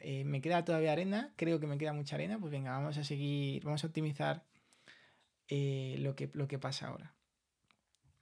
Eh, 0.00 0.24
me 0.24 0.40
queda 0.40 0.64
todavía 0.64 0.92
arena, 0.92 1.32
creo 1.36 1.60
que 1.60 1.66
me 1.66 1.78
queda 1.78 1.92
mucha 1.92 2.16
arena, 2.16 2.38
pues 2.38 2.52
venga, 2.52 2.72
vamos 2.72 2.98
a 2.98 3.04
seguir, 3.04 3.64
vamos 3.64 3.84
a 3.84 3.86
optimizar 3.86 4.44
eh, 5.48 5.96
lo, 6.00 6.16
que, 6.16 6.30
lo 6.34 6.48
que 6.48 6.58
pasa 6.58 6.88
ahora. 6.88 7.15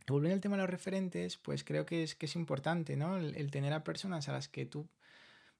Volviendo 0.06 0.34
al 0.34 0.40
tema 0.40 0.56
de 0.56 0.62
los 0.62 0.70
referentes, 0.70 1.38
pues 1.38 1.64
creo 1.64 1.86
que 1.86 2.02
es, 2.02 2.36
importante, 2.36 2.96
¿no? 2.96 3.16
El, 3.16 3.50
tener 3.50 3.72
a 3.72 3.84
personas 3.84 4.28
a 4.28 4.32
las 4.32 4.48
que 4.48 4.66
tú 4.66 4.86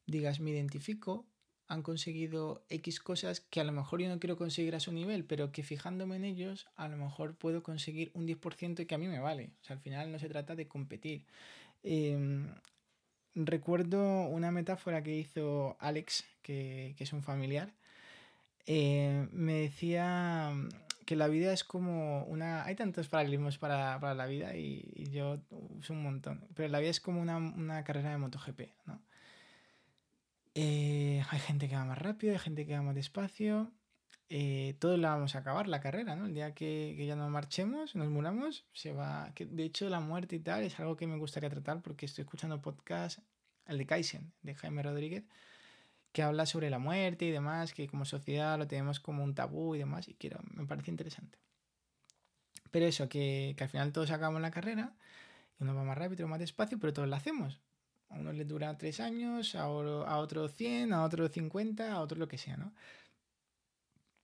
digas, 0.06 0.38
me 0.38 0.50
identifico, 0.50 1.24
han 1.66 1.82
conseguido 1.82 2.62
X 2.68 3.00
cosas 3.00 3.40
que 3.40 3.60
a 3.60 3.64
lo 3.64 3.72
mejor 3.72 4.02
yo 4.02 4.08
no 4.08 4.20
quiero 4.20 4.36
conseguir 4.36 4.74
a 4.74 4.80
su 4.80 4.92
nivel, 4.92 5.24
pero 5.24 5.50
que 5.50 5.62
fijándome 5.62 6.16
en 6.16 6.24
ellos, 6.24 6.66
a 6.76 6.88
lo 6.88 6.98
mejor 6.98 7.36
puedo 7.36 7.62
conseguir 7.62 8.10
un 8.12 8.26
10% 8.26 8.80
y 8.82 8.86
que 8.86 8.94
a 8.94 8.98
mí 8.98 9.08
me 9.08 9.18
vale. 9.18 9.50
O 9.62 9.64
sea, 9.64 9.76
al 9.76 9.82
final 9.82 10.12
no 10.12 10.18
se 10.18 10.28
trata 10.28 10.54
de 10.54 10.68
competir. 10.68 11.24
Em, 11.82 12.48
recuerdo 13.34 14.24
una 14.26 14.50
metáfora 14.50 15.02
que 15.02 15.16
hizo 15.16 15.76
Alex, 15.80 16.24
que, 16.42 16.94
es 16.98 17.12
un 17.14 17.22
familiar. 17.22 17.72
Eh, 18.66 19.26
me 19.32 19.54
decía 19.54 20.52
que 21.04 21.16
la 21.16 21.28
vida 21.28 21.52
es 21.52 21.64
como 21.64 22.24
una... 22.24 22.64
Hay 22.64 22.74
tantos 22.74 23.08
paralelismos 23.08 23.58
para, 23.58 23.98
para 24.00 24.14
la 24.14 24.26
vida 24.26 24.56
y, 24.56 25.08
yo 25.10 25.40
uso 25.50 25.92
un 25.92 26.02
montón, 26.02 26.46
pero 26.54 26.68
la 26.68 26.80
vida 26.80 26.90
es 26.90 27.00
como 27.00 27.20
una, 27.20 27.36
una 27.36 27.84
carrera 27.84 28.10
de 28.10 28.18
MotoGP, 28.18 28.60
¿no? 28.86 29.00
Eh, 30.54 31.22
hay 31.30 31.40
gente 31.40 31.68
que 31.68 31.74
va 31.74 31.84
más 31.84 31.98
rápido, 31.98 32.32
hay 32.32 32.38
gente 32.38 32.64
que 32.64 32.74
va 32.74 32.82
más 32.82 32.94
despacio, 32.94 33.72
eh, 34.30 34.76
todos 34.78 34.98
la 34.98 35.10
vamos 35.10 35.34
a 35.34 35.40
acabar, 35.40 35.68
la 35.68 35.80
carrera, 35.80 36.16
¿no? 36.16 36.26
El 36.26 36.34
día 36.34 36.54
que, 36.54 36.96
ya 37.06 37.16
no 37.16 37.28
marchemos, 37.28 37.94
nos 37.94 38.08
muramos, 38.08 38.64
se 38.72 38.92
va... 38.92 39.32
Que, 39.34 39.46
de 39.46 39.64
hecho, 39.64 39.88
la 39.88 40.00
muerte 40.00 40.36
y 40.36 40.40
tal 40.40 40.62
es 40.62 40.78
algo 40.80 40.96
que 40.96 41.06
me 41.06 41.16
gustaría 41.18 41.50
tratar 41.50 41.82
porque 41.82 42.06
estoy 42.06 42.22
escuchando 42.22 42.60
podcast, 42.62 43.18
el 43.66 43.78
de 43.78 43.86
Kaizen, 43.86 44.32
de 44.42 44.54
Jaime 44.54 44.82
Rodríguez, 44.82 45.24
que 46.14 46.22
habla 46.22 46.46
sobre 46.46 46.70
la 46.70 46.78
muerte 46.78 47.24
y 47.24 47.32
demás, 47.32 47.74
que 47.74 47.88
como 47.88 48.04
sociedad 48.04 48.56
lo 48.56 48.68
tenemos 48.68 49.00
como 49.00 49.24
un 49.24 49.34
tabú 49.34 49.74
y 49.74 49.80
demás, 49.80 50.08
y 50.08 50.14
quiero, 50.14 50.38
me 50.54 50.64
parece 50.64 50.92
interesante. 50.92 51.38
Pero 52.70 52.86
eso, 52.86 53.08
que, 53.08 53.54
que 53.58 53.64
al 53.64 53.70
final 53.70 53.92
todos 53.92 54.12
acabamos 54.12 54.40
la 54.40 54.52
carrera, 54.52 54.94
uno 55.58 55.74
va 55.74 55.82
más 55.82 55.98
rápido, 55.98 56.28
más 56.28 56.38
despacio, 56.38 56.78
pero 56.78 56.92
todos 56.92 57.08
la 57.08 57.16
hacemos. 57.16 57.60
A 58.10 58.14
uno 58.14 58.32
le 58.32 58.44
dura 58.44 58.78
tres 58.78 59.00
años, 59.00 59.56
a, 59.56 59.68
otro 59.68 60.48
100, 60.48 60.92
a 60.92 61.02
otro 61.02 61.28
50, 61.28 61.92
a 61.92 62.00
otro 62.00 62.16
lo 62.16 62.28
que 62.28 62.38
sea, 62.38 62.56
¿no? 62.56 62.72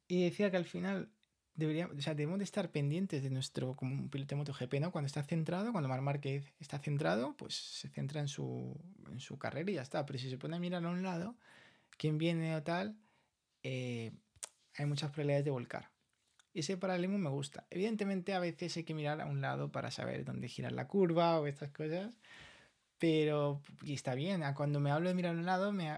Y 0.06 0.22
decía 0.22 0.48
que 0.52 0.58
al 0.58 0.66
final 0.66 1.08
deberíamos, 1.56 1.96
o 1.96 2.00
sea, 2.00 2.14
debemos 2.14 2.38
de 2.38 2.44
estar 2.44 2.70
pendientes 2.70 3.24
de 3.24 3.30
nuestro, 3.30 3.74
como 3.74 3.94
un 3.94 4.10
piloto 4.10 4.36
de 4.36 4.36
MotoGP, 4.36 4.74
¿no? 4.74 4.92
Cuando 4.92 5.06
está 5.06 5.24
centrado, 5.24 5.72
cuando 5.72 5.88
Mar 5.88 6.02
Márquez 6.02 6.52
está 6.60 6.78
centrado, 6.78 7.36
pues 7.36 7.56
se 7.56 7.88
centra 7.88 8.20
en 8.20 8.28
su, 8.28 8.80
en 9.10 9.18
su 9.18 9.38
carrera 9.38 9.72
y 9.72 9.74
ya 9.74 9.82
está. 9.82 10.06
Pero 10.06 10.20
si 10.20 10.30
se 10.30 10.38
pone 10.38 10.54
a 10.54 10.60
mirar 10.60 10.84
a 10.84 10.88
un 10.88 11.02
lado, 11.02 11.34
quién 12.00 12.16
viene 12.16 12.56
o 12.56 12.62
tal, 12.62 12.96
eh, 13.62 14.10
hay 14.74 14.86
muchas 14.86 15.10
probabilidades 15.10 15.44
de 15.44 15.50
volcar. 15.50 15.90
Ese 16.54 16.78
paralelismo 16.78 17.18
me 17.18 17.28
gusta. 17.28 17.66
Evidentemente 17.68 18.32
a 18.32 18.40
veces 18.40 18.74
hay 18.78 18.84
que 18.84 18.94
mirar 18.94 19.20
a 19.20 19.26
un 19.26 19.42
lado 19.42 19.70
para 19.70 19.90
saber 19.90 20.24
dónde 20.24 20.48
girar 20.48 20.72
la 20.72 20.88
curva 20.88 21.38
o 21.38 21.46
estas 21.46 21.70
cosas, 21.72 22.18
pero 22.98 23.60
y 23.82 23.92
está 23.92 24.14
bien. 24.14 24.42
Cuando 24.54 24.80
me 24.80 24.90
hablo 24.90 25.10
de 25.10 25.14
mirar 25.14 25.34
a 25.34 25.38
un 25.38 25.44
lado, 25.44 25.72
me, 25.72 25.94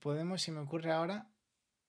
podemos, 0.00 0.42
si 0.42 0.50
me 0.50 0.58
ocurre 0.58 0.90
ahora, 0.90 1.28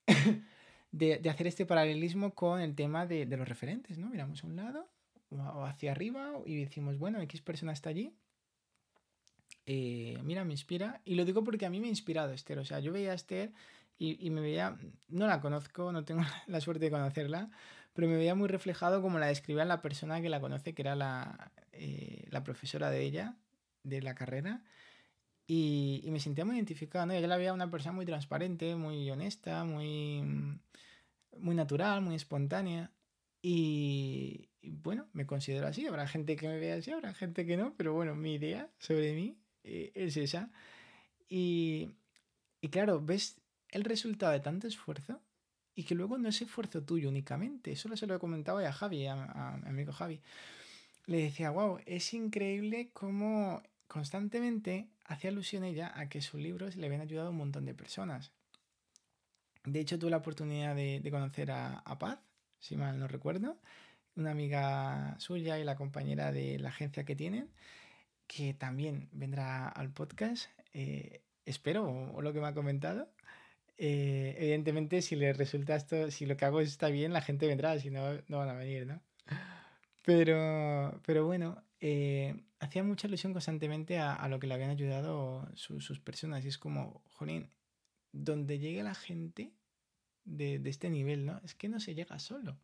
de, 0.91 1.17
de, 1.17 1.29
hacer 1.31 1.47
este 1.47 1.65
paralelismo 1.65 2.35
con 2.35 2.61
el 2.61 2.75
tema 2.75 3.07
de, 3.07 3.25
de, 3.25 3.35
los 3.35 3.49
referentes, 3.49 3.97
¿no? 3.97 4.09
Miramos 4.11 4.43
a 4.43 4.47
un 4.47 4.57
lado 4.57 4.91
o 5.31 5.65
hacia 5.65 5.91
arriba 5.91 6.33
y 6.45 6.55
decimos, 6.55 6.99
bueno, 6.99 7.19
X 7.19 7.41
persona 7.41 7.73
está 7.73 7.89
allí 7.89 8.15
eh, 9.65 10.19
mira, 10.23 10.43
me 10.43 10.53
inspira. 10.53 11.01
Y 11.05 11.15
lo 11.15 11.25
digo 11.25 11.43
porque 11.43 11.65
a 11.65 11.69
mí 11.69 11.79
me 11.79 11.87
ha 11.87 11.89
inspirado 11.89 12.31
Esther. 12.33 12.59
O 12.59 12.65
sea, 12.65 12.79
yo 12.79 12.91
veía 12.91 13.11
a 13.11 13.15
Esther 13.15 13.51
y, 13.97 14.29
me 14.29 14.41
veía, 14.41 14.77
no 15.07 15.27
la 15.27 15.41
conozco, 15.41 15.91
no 15.91 16.03
tengo 16.05 16.21
la 16.47 16.61
suerte 16.61 16.85
de 16.85 16.91
conocerla, 16.91 17.49
pero 17.93 18.07
me 18.07 18.17
veía 18.17 18.35
muy 18.35 18.47
reflejado 18.47 19.01
como 19.01 19.19
la 19.19 19.27
describía 19.27 19.65
la 19.65 19.81
persona 19.81 20.21
que 20.21 20.29
la 20.29 20.41
conoce, 20.41 20.73
que 20.73 20.81
era 20.81 20.95
la, 20.95 21.51
eh, 21.73 22.27
la 22.29 22.43
profesora 22.43 22.89
de 22.89 23.03
ella, 23.03 23.37
de 23.83 24.01
la 24.01 24.15
carrera. 24.15 24.63
Y, 25.47 26.01
y, 26.03 26.11
me 26.11 26.19
sentía 26.19 26.45
muy 26.45 26.55
identificado, 26.55 27.05
¿no? 27.05 27.19
Yo 27.19 27.27
la 27.27 27.37
veía 27.37 27.53
una 27.53 27.69
persona 27.69 27.93
muy 27.93 28.05
transparente, 28.05 28.75
muy 28.75 29.09
honesta, 29.11 29.63
muy, 29.63 30.23
muy 31.37 31.55
natural, 31.55 32.01
muy 32.01 32.15
espontánea. 32.15 32.91
Y, 33.41 34.49
y, 34.61 34.71
bueno, 34.71 35.07
me 35.13 35.27
considero 35.27 35.67
así. 35.67 35.85
Habrá 35.87 36.07
gente 36.07 36.35
que 36.35 36.47
me 36.47 36.59
vea 36.59 36.75
así, 36.75 36.91
habrá 36.91 37.13
gente 37.13 37.45
que 37.45 37.57
no, 37.57 37.75
pero 37.77 37.93
bueno, 37.93 38.15
mi 38.15 38.33
idea 38.33 38.69
sobre 38.79 39.13
mí 39.13 39.37
eh, 39.65 39.91
es 39.95 40.15
esa. 40.17 40.51
Y, 41.27 41.89
y 42.61 42.69
claro, 42.69 43.01
ves 43.01 43.41
el 43.69 43.83
resultado 43.83 44.31
de 44.31 44.39
tanto 44.39 44.67
esfuerzo 44.67 45.21
y 45.75 45.83
que 45.83 45.95
luego 45.95 46.17
no 46.17 46.29
es 46.29 46.41
esfuerzo 46.41 46.83
tuyo 46.83 47.09
únicamente. 47.09 47.71
Eso 47.71 47.95
se 47.95 48.07
lo 48.07 48.19
comentaba 48.19 48.61
ya 48.61 48.69
a 48.69 48.73
Javi, 48.73 49.07
a, 49.07 49.59
mi 49.61 49.69
amigo 49.69 49.91
Javi. 49.91 50.21
Le 51.05 51.21
decía, 51.23 51.51
wow, 51.51 51.79
es 51.85 52.13
increíble 52.13 52.89
cómo 52.93 53.61
constantemente 53.87 54.87
hacía 55.05 55.29
alusión 55.29 55.63
ella 55.63 55.91
a 55.95 56.09
que 56.09 56.21
sus 56.21 56.39
libros 56.39 56.75
le 56.75 56.85
habían 56.87 57.01
ayudado 57.01 57.27
a 57.27 57.31
un 57.31 57.37
montón 57.37 57.65
de 57.65 57.73
personas. 57.73 58.31
De 59.65 59.79
hecho, 59.79 59.99
tuve 59.99 60.11
la 60.11 60.17
oportunidad 60.17 60.75
de, 60.75 60.99
de 61.01 61.11
conocer 61.11 61.51
a, 61.51 61.79
a, 61.79 61.99
Paz, 61.99 62.19
si 62.59 62.77
mal 62.77 62.99
no 62.99 63.07
recuerdo, 63.07 63.59
una 64.15 64.31
amiga 64.31 65.15
suya 65.19 65.59
y 65.59 65.63
la 65.63 65.75
compañera 65.75 66.31
de 66.31 66.59
la 66.59 66.69
agencia 66.69 67.03
que 67.03 67.15
tienen 67.15 67.49
que 68.27 68.53
también 68.53 69.09
vendrá 69.11 69.67
al 69.67 69.91
podcast, 69.91 70.49
eh, 70.73 71.21
espero, 71.45 71.85
o, 71.85 72.21
lo 72.21 72.33
que 72.33 72.39
me 72.39 72.47
ha 72.47 72.53
comentado. 72.53 73.09
Eh, 73.77 74.35
evidentemente, 74.39 75.01
si 75.01 75.15
le 75.15 75.33
resulta 75.33 75.75
esto, 75.75 76.09
si 76.11 76.25
lo 76.25 76.37
que 76.37 76.45
hago 76.45 76.61
está 76.61 76.87
bien, 76.89 77.13
la 77.13 77.21
gente 77.21 77.47
vendrá, 77.47 77.77
si 77.79 77.89
no, 77.89 78.21
no 78.27 78.37
van 78.37 78.49
a 78.49 78.53
venir, 78.53 78.87
¿no? 78.87 79.01
Pero, 80.05 81.01
pero 81.05 81.25
bueno, 81.25 81.63
eh, 81.81 82.35
hacía 82.59 82.83
mucha 82.83 83.07
ilusión 83.07 83.33
constantemente 83.33 83.97
a, 83.97 84.27
lo 84.27 84.39
que 84.39 84.47
le 84.47 84.53
habían 84.53 84.69
ayudado 84.69 85.49
sus 85.55 85.99
personas. 85.99 86.45
Y 86.45 86.49
es 86.49 86.57
como, 86.57 87.01
jolín, 87.13 87.49
donde 88.11 88.59
llegue 88.59 88.83
la 88.83 88.95
gente 88.95 89.51
de, 90.23 90.59
de 90.59 90.69
este 90.69 90.89
nivel, 90.89 91.25
¿no? 91.25 91.41
Es 91.43 91.55
que 91.55 91.69
no 91.69 91.79
se 91.79 91.95
llega 91.95 92.19
solo. 92.19 92.57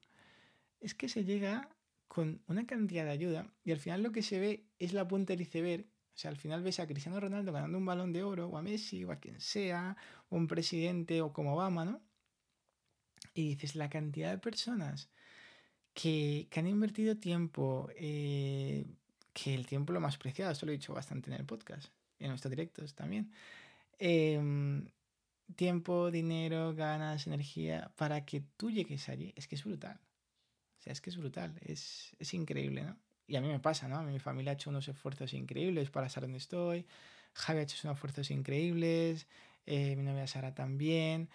Es 0.79 0.93
que 0.93 1.09
se 1.09 1.25
llega 1.25 1.69
con 2.11 2.41
una 2.47 2.67
cantidad 2.67 3.05
de 3.05 3.11
ayuda 3.11 3.47
y 3.63 3.71
al 3.71 3.79
final 3.79 4.03
lo 4.03 4.11
que 4.11 4.21
se 4.21 4.37
ve 4.37 4.65
es 4.79 4.91
la 4.91 5.07
punta 5.07 5.31
del 5.31 5.43
iceberg. 5.43 5.85
O 5.85 6.17
sea, 6.17 6.29
al 6.29 6.35
final 6.35 6.61
ves 6.61 6.81
a 6.81 6.85
Cristiano 6.85 7.17
Ronaldo 7.21 7.53
ganando 7.53 7.77
un 7.77 7.85
balón 7.85 8.11
de 8.11 8.21
oro, 8.21 8.47
o 8.49 8.57
a 8.57 8.61
Messi, 8.61 9.05
o 9.05 9.13
a 9.13 9.15
quien 9.21 9.39
sea, 9.39 9.95
o 10.27 10.35
un 10.35 10.45
presidente, 10.45 11.21
o 11.21 11.31
como 11.31 11.53
Obama, 11.55 11.85
¿no? 11.85 12.01
Y 13.33 13.47
dices, 13.47 13.77
la 13.77 13.89
cantidad 13.89 14.29
de 14.29 14.39
personas 14.39 15.09
que, 15.93 16.49
han 16.53 16.67
invertido 16.67 17.15
tiempo, 17.15 17.89
eh, 17.95 18.85
que 19.31 19.55
el 19.55 19.65
tiempo 19.65 19.93
lo 19.93 20.01
más 20.01 20.17
preciado, 20.17 20.51
esto 20.51 20.65
lo 20.65 20.73
he 20.73 20.75
dicho 20.75 20.93
bastante 20.93 21.29
en 21.31 21.37
el 21.37 21.45
podcast, 21.45 21.93
en 22.19 22.27
nuestros 22.27 22.49
directos 22.51 22.93
también. 22.93 23.31
Em, 23.99 24.85
tiempo, 25.55 26.11
dinero, 26.11 26.75
ganas, 26.75 27.25
energía, 27.25 27.93
para 27.95 28.25
que 28.25 28.41
tú 28.57 28.69
llegues 28.69 29.07
allí, 29.07 29.31
es 29.37 29.47
que 29.47 29.55
es 29.55 29.63
brutal. 29.63 30.01
O 30.81 30.83
sea, 30.83 30.93
es 30.93 31.01
que 31.01 31.11
es 31.11 31.17
brutal, 31.17 31.53
es, 31.61 32.15
es 32.17 32.33
increíble, 32.33 32.81
¿no? 32.81 32.97
Y 33.27 33.35
a 33.35 33.41
mí 33.41 33.47
me 33.47 33.59
pasa, 33.59 33.87
¿no? 33.87 34.01
Mi 34.01 34.17
familia 34.17 34.51
ha 34.51 34.55
hecho 34.55 34.71
unos 34.71 34.87
esfuerzos 34.87 35.31
increíbles 35.33 35.91
para 35.91 36.07
estar 36.07 36.23
donde 36.23 36.39
estoy, 36.39 36.87
Javi 37.33 37.59
ha 37.59 37.61
hecho 37.61 37.77
unos 37.87 37.97
esfuerzos 37.97 38.31
increíbles, 38.31 39.27
eh, 39.67 39.95
mi 39.95 40.01
novia 40.01 40.25
Sara 40.25 40.55
también. 40.55 41.29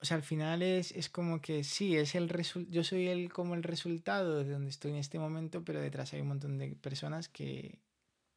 O 0.00 0.06
sea, 0.06 0.16
al 0.16 0.22
final 0.22 0.62
es, 0.62 0.92
es 0.92 1.10
como 1.10 1.42
que 1.42 1.64
sí, 1.64 1.98
es 1.98 2.14
el 2.14 2.30
yo 2.70 2.82
soy 2.82 3.08
el, 3.08 3.30
como 3.30 3.54
el 3.54 3.62
resultado 3.62 4.42
de 4.42 4.50
donde 4.50 4.70
estoy 4.70 4.92
en 4.92 4.96
este 4.96 5.18
momento, 5.18 5.62
pero 5.62 5.78
detrás 5.78 6.14
hay 6.14 6.22
un 6.22 6.28
montón 6.28 6.56
de 6.56 6.74
personas 6.76 7.28
que, 7.28 7.78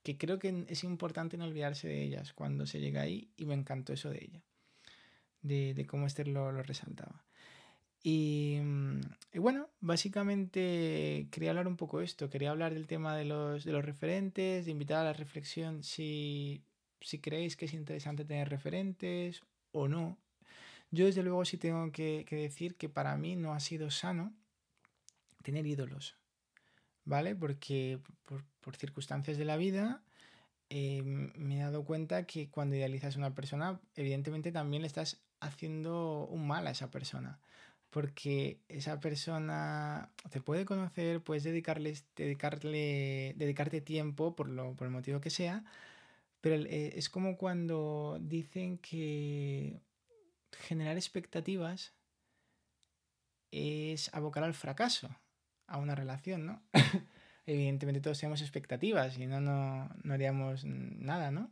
que 0.04 0.18
creo 0.18 0.38
que 0.38 0.66
es 0.68 0.84
importante 0.84 1.38
no 1.38 1.46
olvidarse 1.46 1.88
de 1.88 2.04
ellas 2.04 2.34
cuando 2.34 2.66
se 2.66 2.82
llega 2.82 3.02
ahí 3.02 3.32
y 3.38 3.46
me 3.46 3.54
encantó 3.54 3.94
eso 3.94 4.10
de 4.10 4.26
ella, 4.26 4.44
de, 5.42 5.74
de 5.74 5.88
cómo 5.88 6.08
Esther 6.08 6.28
lo, 6.28 6.52
lo 6.52 6.62
resaltaba. 6.62 7.24
Y, 8.04 8.60
mm, 8.62 9.02
y, 9.34 9.40
bueno, 9.40 9.70
básicamente 9.80 11.28
quería 11.32 11.52
hablar 11.52 11.68
un 11.68 11.78
poco 11.78 12.00
de 12.00 12.06
esto, 12.06 12.30
quería 12.30 12.52
hablar 12.52 12.74
del 12.74 12.86
tema 12.88 13.16
de 13.16 13.26
los, 13.26 13.64
de 13.64 13.72
los 13.72 13.84
referentes, 13.84 14.66
de 14.66 14.72
invitar 14.72 15.00
a 15.00 15.06
la 15.06 15.14
reflexión 15.14 15.84
si, 15.84 16.64
si 17.02 17.20
creéis 17.20 17.56
que 17.56 17.66
es 17.66 17.74
interesante 17.74 18.26
tener 18.26 18.50
referentes 18.50 19.42
o 19.72 19.88
no, 19.88 20.18
yo 20.94 21.08
desde 21.08 21.24
luego 21.24 21.44
sí 21.44 21.58
tengo 21.58 21.92
que, 21.92 22.24
decir 22.30 22.76
que 22.78 22.88
para 22.88 23.18
mí 23.18 23.36
no 23.36 23.54
ha 23.54 23.60
sido 23.60 23.90
sano 23.90 24.32
tener 25.42 25.66
ídolos, 25.66 26.18
¿vale? 27.04 27.36
Porque 27.36 28.00
por, 28.62 28.76
circunstancias 28.76 29.40
de 29.40 29.44
la 29.44 29.58
vida 29.58 30.04
em, 30.70 31.32
me 31.36 31.58
he 31.58 31.64
dado 31.64 31.84
cuenta 31.84 32.28
que 32.28 32.52
cuando 32.52 32.76
idealizas 32.76 33.16
a 33.16 33.18
una 33.18 33.34
persona, 33.34 33.82
evidentemente 33.96 34.52
también 34.52 34.84
le 34.84 34.88
estás 34.88 35.24
haciendo 35.40 36.28
un 36.28 36.46
mal 36.48 36.68
a 36.68 36.72
esa 36.72 36.92
persona. 36.92 37.40
Porque 37.94 38.60
esa 38.70 39.00
persona 39.00 40.10
te 40.32 40.42
puede 40.42 40.66
conocer, 40.66 41.22
puedes 41.22 41.44
dedicarles, 41.44 42.06
dedicarle, 42.16 43.36
dedicarte 43.38 43.82
tiempo 43.82 44.36
por, 44.36 44.50
lo, 44.50 44.76
por 44.76 44.88
el 44.88 44.92
motivo 44.92 45.22
que 45.22 45.30
sea, 45.30 45.64
pero 46.42 46.56
eh, 46.56 46.94
es 46.98 47.08
como 47.08 47.38
cuando 47.38 48.18
dicen 48.20 48.80
que 48.80 49.80
generar 50.62 50.98
expectativas 50.98 51.94
es 53.52 54.12
abocar 54.12 54.44
al 54.44 54.56
fracaso 54.56 55.16
a 55.68 55.78
una 55.78 55.94
relación, 55.94 56.48
¿no? 56.48 56.64
Evidentemente 57.46 58.02
todos 58.02 58.20
tenemos 58.20 58.42
expectativas 58.42 59.20
y 59.20 59.28
no, 59.28 59.40
no, 59.40 59.88
no 60.02 60.14
haríamos 60.16 60.66
nada, 60.66 61.30
¿no? 61.30 61.52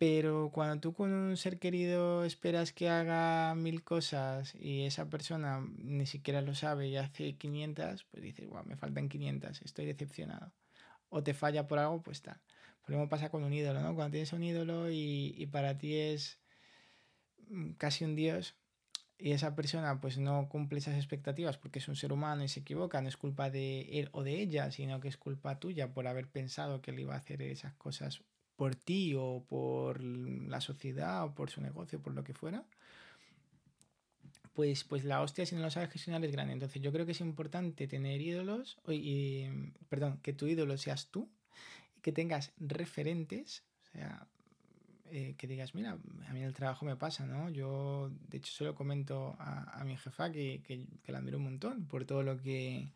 Pero 0.00 0.50
cuando 0.52 0.80
tú 0.80 0.94
con 0.94 1.12
un 1.12 1.36
ser 1.36 1.60
querido 1.60 2.24
esperas 2.24 2.72
que 2.72 2.88
haga 2.88 3.54
mil 3.54 3.84
cosas 3.84 4.54
y 4.56 4.84
esa 4.86 5.10
persona 5.10 5.64
ni 5.78 6.06
siquiera 6.06 6.42
lo 6.42 6.54
sabe 6.56 6.88
y 6.88 6.96
hace 6.96 7.36
500, 7.36 8.04
pues 8.10 8.22
dices, 8.22 8.48
wow, 8.48 8.64
me 8.64 8.76
faltan 8.76 9.08
500, 9.08 9.62
estoy 9.62 9.86
decepcionado. 9.86 10.52
O 11.10 11.22
te 11.22 11.34
falla 11.34 11.68
por 11.68 11.78
algo, 11.80 12.02
pues 12.02 12.22
tal. 12.22 12.40
Lo 12.86 12.96
mismo 12.96 13.08
pasa 13.10 13.30
con 13.30 13.44
un 13.44 13.52
ídolo, 13.54 13.80
¿no? 13.82 13.94
Cuando 13.94 14.12
tienes 14.12 14.32
un 14.32 14.42
ídolo 14.44 14.90
y, 14.90 15.34
y 15.38 15.46
para 15.46 15.78
ti 15.78 15.96
es 15.96 16.40
Mm, 17.50 17.72
casi 17.72 18.04
un 18.04 18.14
dios 18.16 18.54
y 19.18 19.32
esa 19.32 19.54
persona 19.56 20.00
pues 20.00 20.18
no 20.18 20.48
cumple 20.48 20.78
esas 20.78 20.96
expectativas 20.96 21.58
porque 21.58 21.78
es 21.80 21.88
un 21.88 21.96
ser 21.96 22.12
humano 22.12 22.44
y 22.44 22.48
se 22.48 22.60
equivoca, 22.60 23.00
no 23.02 23.08
es 23.08 23.16
culpa 23.16 23.50
de 23.50 23.82
él 24.00 24.08
o 24.12 24.22
de 24.22 24.40
ella, 24.40 24.70
sino 24.70 25.00
que 25.00 25.08
es 25.08 25.16
culpa 25.18 25.58
tuya 25.58 25.92
por 25.92 26.06
haber 26.06 26.28
pensado 26.28 26.80
que 26.80 26.92
él 26.92 27.00
iba 27.00 27.14
a 27.14 27.18
hacer 27.18 27.42
esas 27.42 27.74
cosas 27.74 28.22
por 28.60 28.76
ti 28.76 29.14
o 29.16 29.42
por 29.48 30.02
la 30.04 30.60
sociedad 30.60 31.24
o 31.24 31.34
por 31.34 31.48
su 31.48 31.62
negocio, 31.62 31.98
por 31.98 32.12
lo 32.12 32.22
que 32.22 32.34
fuera, 32.34 32.62
pues, 34.52 34.84
pues 34.84 35.02
la 35.06 35.22
hostia 35.22 35.46
si 35.46 35.54
no 35.54 35.62
lo 35.62 35.70
sabes 35.70 35.88
gestionar 35.88 36.22
es 36.26 36.30
grande. 36.30 36.52
Entonces 36.52 36.82
yo 36.82 36.92
creo 36.92 37.06
que 37.06 37.12
es 37.12 37.22
importante 37.22 37.88
tener 37.88 38.20
ídolos, 38.20 38.76
y, 38.86 39.46
perdón, 39.88 40.20
que 40.22 40.34
tu 40.34 40.46
ídolo 40.46 40.76
seas 40.76 41.06
tú 41.06 41.30
que 42.02 42.12
tengas 42.12 42.52
referentes, 42.58 43.64
o 43.82 43.92
sea, 43.92 44.26
eh, 45.10 45.36
que 45.38 45.46
digas, 45.46 45.74
mira, 45.74 45.96
a 46.28 46.32
mí 46.34 46.42
el 46.42 46.52
trabajo 46.52 46.84
me 46.84 46.96
pasa, 46.96 47.24
¿no? 47.24 47.48
Yo, 47.48 48.10
de 48.28 48.36
hecho, 48.36 48.52
se 48.52 48.64
lo 48.64 48.74
comento 48.74 49.36
a, 49.38 49.82
mi 49.86 49.96
jefa 49.96 50.30
que, 50.30 50.60
que, 50.66 51.12
la 51.12 51.20
admiro 51.20 51.38
un 51.38 51.44
montón 51.44 51.86
por 51.86 52.04
todo 52.04 52.22
lo 52.22 52.36
que 52.36 52.92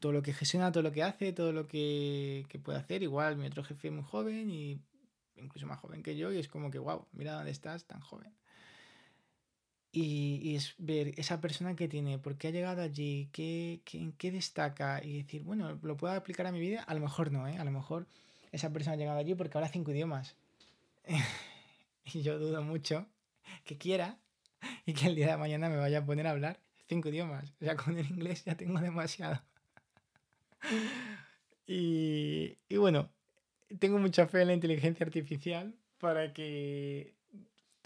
todo 0.00 0.12
lo 0.12 0.22
que 0.22 0.32
gestiona, 0.32 0.72
todo 0.72 0.82
lo 0.82 0.92
que 0.92 1.02
hace, 1.02 1.32
todo 1.32 1.52
lo 1.52 1.66
que, 1.66 2.46
que, 2.48 2.58
puede 2.58 2.78
hacer. 2.78 3.02
Igual 3.02 3.36
mi 3.36 3.46
otro 3.46 3.64
jefe 3.64 3.88
es 3.88 3.94
muy 3.94 4.04
joven 4.04 4.50
y 4.50 4.80
incluso 5.36 5.66
más 5.66 5.80
joven 5.80 6.02
que 6.02 6.16
yo 6.16 6.32
y 6.32 6.38
es 6.38 6.48
como 6.48 6.70
que, 6.70 6.78
wow, 6.78 7.06
mira 7.12 7.34
dónde 7.34 7.50
estás 7.50 7.84
tan 7.84 8.00
joven. 8.00 8.32
Y, 9.94 10.40
y 10.42 10.56
es 10.56 10.74
ver 10.78 11.12
esa 11.18 11.40
persona 11.40 11.76
que 11.76 11.86
tiene, 11.86 12.18
por 12.18 12.38
qué 12.38 12.48
ha 12.48 12.50
llegado 12.50 12.80
allí, 12.80 13.28
qué, 13.32 13.82
qué, 13.84 13.98
en 13.98 14.12
qué 14.12 14.30
destaca 14.30 15.04
y 15.04 15.18
decir, 15.18 15.42
bueno, 15.42 15.78
lo 15.82 15.96
puedo 15.98 16.14
aplicar 16.14 16.46
a 16.46 16.52
mi 16.52 16.60
vida. 16.60 16.82
A 16.84 16.94
lo 16.94 17.00
mejor 17.00 17.30
no, 17.30 17.46
¿eh? 17.46 17.58
A 17.58 17.64
lo 17.64 17.70
mejor 17.70 18.06
esa 18.52 18.72
persona 18.72 18.94
ha 18.94 18.96
llegado 18.96 19.18
allí 19.18 19.34
porque 19.34 19.58
habla 19.58 19.68
cinco 19.68 19.90
idiomas 19.90 20.36
y 22.04 22.22
yo 22.22 22.38
dudo 22.38 22.62
mucho 22.62 23.06
que 23.64 23.76
quiera 23.76 24.18
y 24.86 24.94
que 24.94 25.06
el 25.06 25.14
día 25.14 25.32
de 25.32 25.36
mañana 25.36 25.68
me 25.68 25.76
vaya 25.76 25.98
a 25.98 26.04
poner 26.06 26.26
a 26.26 26.30
hablar 26.30 26.58
cinco 26.88 27.08
idiomas. 27.08 27.52
O 27.60 27.64
sea, 27.64 27.76
con 27.76 27.98
el 27.98 28.06
inglés 28.06 28.44
ya 28.44 28.56
tengo 28.56 28.80
demasiado. 28.80 29.42
y, 31.66 32.58
y 32.68 32.76
bueno, 32.76 33.10
tengo 33.78 33.98
mucha 33.98 34.26
fe 34.26 34.42
en 34.42 34.48
la 34.48 34.54
inteligencia 34.54 35.04
artificial 35.04 35.74
para 35.98 36.32
que 36.32 37.14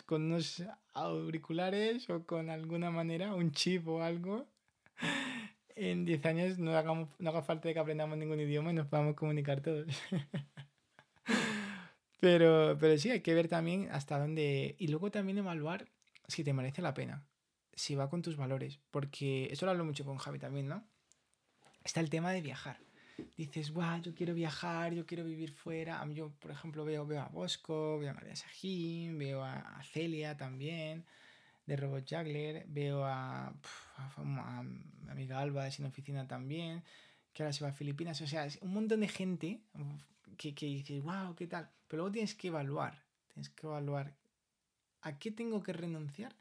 con 0.06 0.22
unos 0.22 0.62
auriculares 0.94 2.08
o 2.10 2.24
con 2.24 2.48
alguna 2.48 2.90
manera, 2.90 3.34
un 3.34 3.52
chip 3.52 3.86
o 3.88 4.02
algo, 4.02 4.46
en 5.76 6.04
10 6.04 6.24
años 6.26 6.58
no, 6.58 6.76
hagamos, 6.76 7.08
no 7.18 7.30
haga 7.30 7.42
falta 7.42 7.72
que 7.72 7.78
aprendamos 7.78 8.16
ningún 8.16 8.40
idioma 8.40 8.70
y 8.70 8.74
nos 8.74 8.86
podamos 8.86 9.14
comunicar 9.14 9.60
todos. 9.60 9.86
Pero, 12.18 12.76
pero 12.80 12.96
sí, 12.98 13.10
hay 13.10 13.20
que 13.20 13.34
ver 13.34 13.46
también 13.46 13.88
hasta 13.92 14.18
dónde... 14.18 14.74
Y 14.78 14.88
luego 14.88 15.10
también 15.10 15.38
evaluar 15.38 15.86
si 16.26 16.42
te 16.42 16.54
merece 16.54 16.80
la 16.82 16.94
pena, 16.94 17.24
si 17.74 17.94
va 17.94 18.08
con 18.08 18.22
tus 18.22 18.36
valores. 18.36 18.80
Porque 18.90 19.48
eso 19.52 19.66
lo 19.66 19.72
hablo 19.72 19.84
mucho 19.84 20.04
con 20.04 20.16
Javi 20.16 20.38
también, 20.38 20.66
¿no? 20.66 20.82
Está 21.86 22.00
el 22.00 22.10
tema 22.10 22.32
de 22.32 22.42
viajar. 22.42 22.80
Dices, 23.36 23.70
guau, 23.70 24.02
yo 24.02 24.12
quiero 24.12 24.34
viajar, 24.34 24.92
yo 24.92 25.06
quiero 25.06 25.24
vivir 25.24 25.52
fuera. 25.52 26.04
Yo, 26.08 26.32
por 26.40 26.50
ejemplo, 26.50 26.84
veo, 26.84 27.06
veo 27.06 27.20
a 27.20 27.28
Bosco, 27.28 28.00
veo 28.00 28.10
a 28.10 28.14
María 28.14 28.34
Sajín, 28.34 29.16
veo 29.16 29.44
a, 29.44 29.80
Celia 29.92 30.36
también, 30.36 31.04
de 31.64 31.76
Robot 31.76 32.04
Juggler, 32.10 32.66
veo 32.66 33.04
a, 33.04 33.54
a, 33.98 34.62
mi 34.64 35.10
amiga 35.12 35.38
Alba 35.38 35.62
de 35.62 35.70
Sin 35.70 35.86
Oficina 35.86 36.26
también, 36.26 36.82
que 37.32 37.44
ahora 37.44 37.52
se 37.52 37.62
va 37.62 37.70
a 37.70 37.72
Filipinas. 37.72 38.20
O 38.20 38.26
sea, 38.26 38.46
es 38.46 38.58
un 38.62 38.74
montón 38.74 38.98
de 38.98 39.08
gente 39.08 39.60
que, 40.36 40.56
que 40.56 40.66
dices, 40.66 41.04
wow, 41.04 41.36
¿qué 41.36 41.46
tal? 41.46 41.70
Pero 41.86 42.02
luego 42.02 42.14
tienes 42.14 42.34
que 42.34 42.48
evaluar, 42.48 43.04
tienes 43.32 43.48
que 43.50 43.64
evaluar 43.64 44.12
a 45.02 45.20
qué 45.20 45.30
tengo 45.30 45.62
que 45.62 45.72
renunciar 45.72 46.34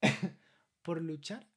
por 0.82 1.02
luchar 1.02 1.51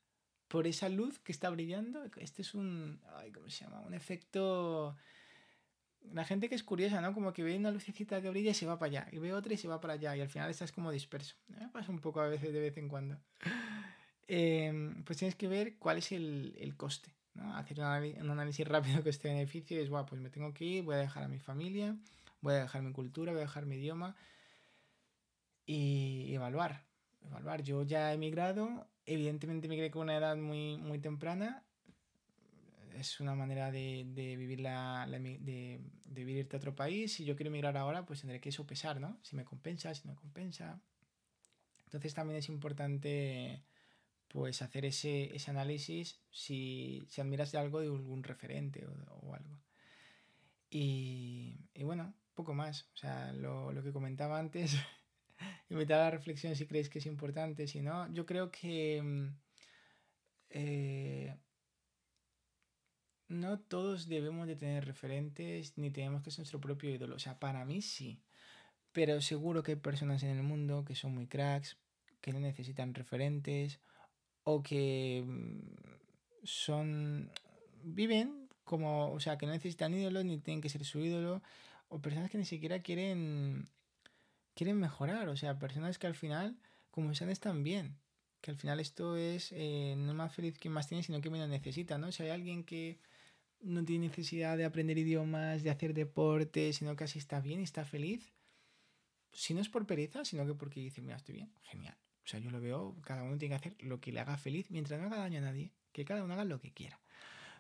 por 0.48 0.68
esa 0.68 0.90
luz 0.90 1.20
que 1.20 1.32
está 1.32 1.50
brillando. 1.50 2.04
Este 2.18 2.42
es 2.42 2.54
un, 2.54 3.00
ay, 3.18 3.32
¿cómo 3.32 3.50
se 3.50 3.66
llama? 3.66 3.82
Un 3.82 3.94
efecto... 3.94 4.96
La 6.14 6.24
gente 6.24 6.50
que 6.50 6.56
es 6.56 6.64
curiosa, 6.64 7.02
¿no? 7.02 7.16
Como 7.16 7.34
que 7.34 7.42
ve 7.42 7.58
una 7.58 7.72
lucecita 7.72 8.22
que 8.22 8.30
brilla 8.30 8.52
y 8.52 8.54
se 8.54 8.68
va 8.68 8.78
para 8.78 8.90
allá, 8.90 9.08
y 9.12 9.18
ve 9.18 9.34
otra 9.34 9.56
y 9.56 9.58
se 9.58 9.68
va 9.68 9.82
para 9.82 9.94
allá, 9.94 10.16
y 10.16 10.22
al 10.22 10.30
final 10.30 10.52
estás 10.52 10.72
como 10.72 10.92
disperso. 10.92 11.36
Me 11.48 11.68
pasa 11.70 11.92
un 11.92 12.00
poco 12.00 12.22
a 12.22 12.28
veces, 12.28 12.54
de 12.54 12.60
vez 12.60 12.78
en 12.78 12.90
cuando. 12.90 13.18
Em, 14.28 15.04
pues 15.04 15.18
tienes 15.18 15.36
que 15.36 15.48
ver 15.48 15.78
cuál 15.78 15.98
es 15.98 16.12
el, 16.12 16.56
el 16.60 16.76
coste. 16.76 17.12
Hacer 17.56 17.80
un 17.80 18.30
análisis, 18.30 18.68
rápido 18.68 19.04
que 19.04 19.10
este 19.10 19.28
beneficio 19.28 19.80
es, 19.80 19.90
pues 19.90 20.22
me 20.22 20.30
tengo 20.30 20.54
que 20.54 20.66
ir, 20.66 20.84
voy 20.84 20.96
a 20.96 21.00
dejar 21.00 21.24
a 21.24 21.28
mi 21.28 21.40
familia, 21.40 21.98
voy 22.42 22.54
a 22.54 22.58
dejar 22.60 22.82
mi 22.82 22.94
cultura, 22.94 23.32
voy 23.32 23.42
a 23.42 23.46
dejar 23.46 23.66
mi 23.66 23.76
idioma 23.76 24.16
y 25.66 26.34
evaluar. 26.34 26.86
Evaluar. 27.24 27.62
Yo 27.64 27.84
ya 27.84 28.12
he 28.12 28.16
emigrado, 28.16 28.88
evidentemente 29.06 29.68
emigré 29.68 29.92
con 29.92 30.04
una 30.04 30.18
edad 30.18 30.36
muy, 30.38 30.78
muy 30.78 31.00
temprana. 31.00 31.64
Es 32.98 33.20
una 33.20 33.36
manera 33.36 33.72
de, 33.72 34.06
de 34.08 34.38
vivir 34.38 34.62
la, 34.62 35.06
de, 35.08 35.82
de 36.06 36.24
vivir 36.24 36.48
a 36.52 36.58
otro 36.58 36.76
país. 36.76 37.14
Si 37.14 37.26
yo 37.26 37.36
quiero 37.36 37.50
emigrar 37.50 37.76
ahora, 37.78 38.06
pues 38.06 38.22
tendré 38.22 38.40
que 38.40 38.52
sopesar, 38.52 39.02
¿no? 39.02 39.20
Si 39.22 39.36
me 39.36 39.44
compensa, 39.44 39.94
si 39.94 40.08
no 40.08 40.14
me 40.14 40.20
compensa. 40.20 40.82
Entonces 41.86 42.14
también 42.14 42.40
es 42.40 42.50
importante 42.50 43.64
pues 44.28 44.62
hacer 44.62 44.86
ese, 44.86 45.34
ese 45.36 45.52
análisis 45.52 46.20
si, 46.30 47.06
si, 47.10 47.22
admiras 47.22 47.52
de 47.52 47.58
algo 47.58 47.80
de 47.80 47.88
algún 47.88 48.24
referente 48.24 48.86
o, 48.86 49.34
algo. 49.34 49.62
Y, 50.70 51.58
y, 51.74 51.84
bueno, 51.84 52.14
poco 52.34 52.54
más. 52.54 52.90
O 52.94 52.98
sea, 52.98 53.32
lo, 53.32 53.72
lo 53.72 53.82
que 53.82 53.94
comentaba 53.94 54.38
antes, 54.38 54.76
invitar 55.70 56.00
a 56.00 56.04
la 56.06 56.12
reflexión 56.12 56.56
si 56.56 56.68
creéis 56.68 56.90
que 56.90 57.00
es 57.00 57.06
importante, 57.06 57.68
si 57.68 57.82
no, 57.82 58.12
yo 58.14 58.26
creo 58.26 58.52
que 58.52 59.02
mm, 59.02 59.28
eh, 60.50 61.36
no 63.28 63.60
todos 63.60 64.08
debemos 64.08 64.48
de 64.48 64.56
tener 64.56 64.86
referentes 64.86 65.78
ni 65.78 65.92
tenemos 65.92 66.22
que 66.22 66.32
ser 66.32 66.40
nuestro 66.40 66.62
propio 66.62 66.90
ídolo. 66.90 67.16
O 67.16 67.20
sea, 67.20 67.40
para 67.40 67.66
mí 67.66 67.82
sí. 67.82 68.22
Pero 68.92 69.22
seguro 69.22 69.64
que 69.64 69.74
hay 69.74 69.78
personas 69.78 70.24
en 70.24 70.30
el 70.30 70.44
mundo 70.44 70.86
que 70.86 70.96
son 70.96 71.14
muy 71.14 71.28
cracks, 71.28 71.78
que 72.22 72.32
no 72.34 72.40
necesitan 72.40 72.94
referentes 72.94 73.80
o 74.44 74.64
que 74.64 75.24
mm, 75.26 75.60
son 76.44 77.32
viven 77.84 78.48
como, 78.64 79.12
o 79.12 79.20
sea, 79.20 79.38
que 79.38 79.46
no 79.46 79.52
necesitan 79.52 79.94
ídolos 79.94 80.26
ni 80.26 80.40
tienen 80.40 80.62
que 80.62 80.70
ser 80.70 80.86
su 80.86 81.00
ídolo 81.00 81.42
o 81.90 82.02
personas 82.02 82.32
que 82.32 82.38
ni 82.38 82.46
siquiera 82.46 82.82
quieren 82.82 83.70
quieren 84.56 84.80
mejorar, 84.80 85.30
o 85.30 85.38
sea, 85.38 85.60
personas 85.60 86.00
que 86.00 86.08
al 86.08 86.16
final 86.16 86.58
como 86.92 87.14
sean 87.14 87.30
están 87.30 87.64
bien, 87.64 87.98
que 88.42 88.52
al 88.52 88.58
final 88.58 88.80
esto 88.80 89.18
es 89.18 89.52
eh, 89.52 89.96
no 89.98 90.14
más 90.14 90.34
feliz 90.34 90.58
quien 90.58 90.74
más 90.74 90.88
tiene, 90.88 91.04
sino 91.04 91.22
que 91.22 91.30
menos 91.30 91.50
necesita, 91.50 91.98
¿no? 91.98 92.12
Si 92.12 92.24
hay 92.24 92.30
alguien 92.30 92.64
que 92.64 93.00
no 93.62 93.84
tiene 93.84 94.08
necesidad 94.08 94.58
de 94.58 94.66
aprender 94.66 94.98
idiomas, 94.98 95.64
de 95.64 95.72
hacer 95.72 95.94
deporte, 95.94 96.72
sino 96.74 96.96
que 96.96 97.04
así 97.04 97.20
está 97.20 97.42
bien 97.42 97.60
y 97.60 97.64
está 97.64 97.84
feliz, 97.84 98.34
si 99.34 99.54
no 99.54 99.62
es 99.62 99.70
por 99.70 99.86
pereza, 99.86 100.24
sino 100.24 100.46
que 100.46 100.54
porque 100.54 100.80
dice, 100.80 101.02
mira, 101.02 101.18
estoy 101.18 101.36
bien, 101.36 101.52
genial. 101.64 101.98
O 102.24 102.28
sea, 102.28 102.40
yo 102.40 102.50
lo 102.50 102.62
veo, 102.62 102.96
cada 103.02 103.24
uno 103.24 103.38
tiene 103.38 103.54
que 103.54 103.68
hacer 103.68 103.84
lo 103.84 104.00
que 104.00 104.12
le 104.12 104.22
haga 104.22 104.38
feliz 104.38 104.72
mientras 104.72 105.00
no 105.00 105.08
haga 105.08 105.18
daño 105.18 105.40
a 105.40 105.42
nadie, 105.42 105.72
que 105.92 106.06
cada 106.06 106.24
uno 106.24 106.34
haga 106.34 106.46
lo 106.46 106.60
que 106.62 106.72
quiera. 106.72 107.00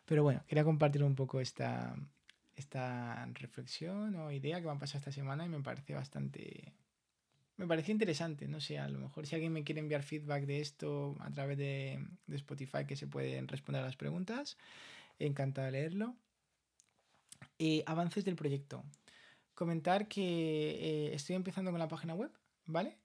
Pero 0.05 0.23
bueno, 0.23 0.43
quería 0.47 0.63
compartir 0.63 1.03
un 1.03 1.15
poco 1.15 1.41
esta, 1.41 1.95
esta 2.55 3.25
reflexión 3.33 4.15
o 4.15 4.31
idea 4.31 4.59
que 4.61 4.67
me 4.67 4.73
ha 4.73 4.79
pasado 4.79 4.99
esta 4.99 5.11
semana 5.11 5.45
y 5.45 5.49
me 5.49 5.61
parece 5.61 5.93
bastante... 5.93 6.73
Me 7.57 7.67
parece 7.67 7.91
interesante, 7.91 8.47
no 8.47 8.59
sé, 8.59 8.79
a 8.79 8.89
lo 8.89 8.99
mejor 8.99 9.25
si 9.25 9.35
alguien 9.35 9.53
me 9.53 9.63
quiere 9.63 9.79
enviar 9.79 10.03
feedback 10.03 10.45
de 10.45 10.59
esto 10.59 11.15
a 11.19 11.31
través 11.31 11.57
de, 11.57 12.05
de 12.27 12.35
Spotify 12.35 12.85
que 12.85 12.97
se 12.97 13.07
pueden 13.07 13.47
responder 13.47 13.81
a 13.81 13.85
las 13.85 13.95
preguntas, 13.95 14.57
encantado 15.19 15.65
de 15.67 15.71
leerlo. 15.71 16.15
Avances 17.85 18.25
del 18.25 18.35
proyecto. 18.35 18.83
Comentar 19.53 20.07
que 20.07 20.21
eh, 20.21 21.15
estoy 21.15 21.35
empezando 21.35 21.71
con 21.71 21.79
la 21.79 21.87
página 21.87 22.13
web, 22.13 22.31
¿vale? 22.65 22.97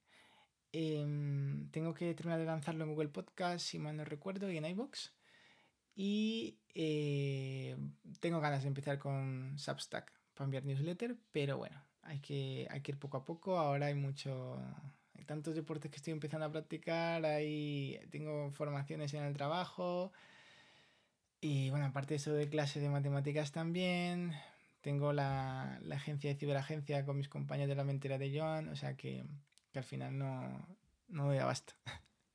Em, 0.73 1.69
tengo 1.71 1.95
que 1.95 2.15
terminar 2.15 2.41
de 2.41 2.47
lanzarlo 2.47 2.85
en 2.85 2.91
Google 2.91 3.09
Podcast, 3.09 3.65
si 3.67 3.79
mal 3.79 3.97
no 3.97 4.05
recuerdo, 4.05 4.51
y 4.51 4.57
en 4.57 4.65
iBox. 4.65 5.13
Y 5.95 6.59
eh, 6.75 7.77
tengo 8.21 8.41
ganas 8.41 8.63
de 8.63 8.69
empezar 8.69 8.99
con 8.99 9.59
Substack 9.59 10.13
para 10.35 10.47
enviar 10.47 10.65
newsletter, 10.65 11.17
pero 11.33 11.59
bueno, 11.59 11.81
hay 12.03 12.21
que, 12.21 12.67
hay 12.71 12.81
que 12.83 12.93
ir 12.93 12.99
poco 12.99 13.17
a 13.19 13.25
poco. 13.25 13.59
Ahora 13.59 13.87
hay 13.87 13.95
mucho. 13.95 14.59
Hay 15.17 15.25
tantos 15.25 15.55
deportes 15.55 15.91
que 15.91 15.97
estoy 15.99 16.13
empezando 16.13 16.47
a 16.47 16.53
practicar, 16.53 17.25
hay, 17.27 18.01
tengo 18.11 18.51
formaciones 18.53 19.15
en 19.15 19.25
el 19.25 19.35
trabajo. 19.35 20.13
Y 21.41 21.71
bueno, 21.71 21.87
aparte 21.87 22.15
de 22.15 22.17
eso 22.17 22.33
de 22.33 22.49
clases 22.49 22.83
de 22.83 22.91
matemáticas 22.91 23.53
también, 23.53 24.33
tengo 24.83 25.13
la, 25.13 25.79
la 25.83 25.97
agencia 25.97 26.31
de 26.31 26.37
ciberagencia 26.39 27.05
con 27.05 27.17
mis 27.17 27.29
compañeros 27.29 27.71
de 27.71 27.77
la 27.77 27.85
mentira 27.85 28.19
de 28.19 28.39
Joan, 28.39 28.69
o 28.69 28.77
sea 28.77 28.97
que 28.97 29.25
que 29.73 29.79
al 29.79 29.85
final 29.85 30.19
no, 30.19 30.67
no 31.09 31.27
doy 31.27 31.39
abasto. 31.39 31.75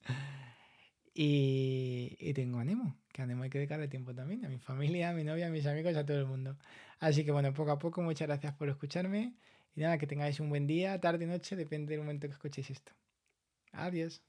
y, 1.14 2.16
y, 2.20 2.34
tengo 2.34 2.60
ánimo, 2.60 2.98
que 3.12 3.22
ánimo 3.22 3.44
hay 3.44 3.50
que 3.50 3.58
dedicarle 3.58 3.88
tiempo 3.88 4.14
también 4.14 4.46
a 4.46 4.50
mi 4.50 4.60
familia, 4.60 5.10
a 5.10 5.14
mi 5.14 5.24
novia, 5.24 5.48
a 5.48 5.50
mis 5.50 5.66
amigos, 5.66 5.96
a 5.96 6.06
todo 6.06 6.20
el 6.20 6.26
mundo. 6.26 6.58
Así 7.00 7.26
que 7.26 7.32
bueno, 7.32 7.54
poco 7.54 7.72
a 7.72 7.80
poco, 7.80 8.02
muchas 8.02 8.28
gracias 8.28 8.54
por 8.54 8.70
escucharme 8.70 9.36
y 9.76 9.82
nada, 9.82 9.98
que 9.98 10.08
tengáis 10.08 10.40
un 10.40 10.50
buen 10.50 10.68
día, 10.68 11.00
tarde, 11.00 11.26
noche, 11.28 11.56
depende 11.56 11.92
del 11.92 12.02
momento 12.02 12.28
que 12.28 12.34
escuchéis 12.34 12.70
esto. 12.72 12.94
Adiós. 13.74 14.24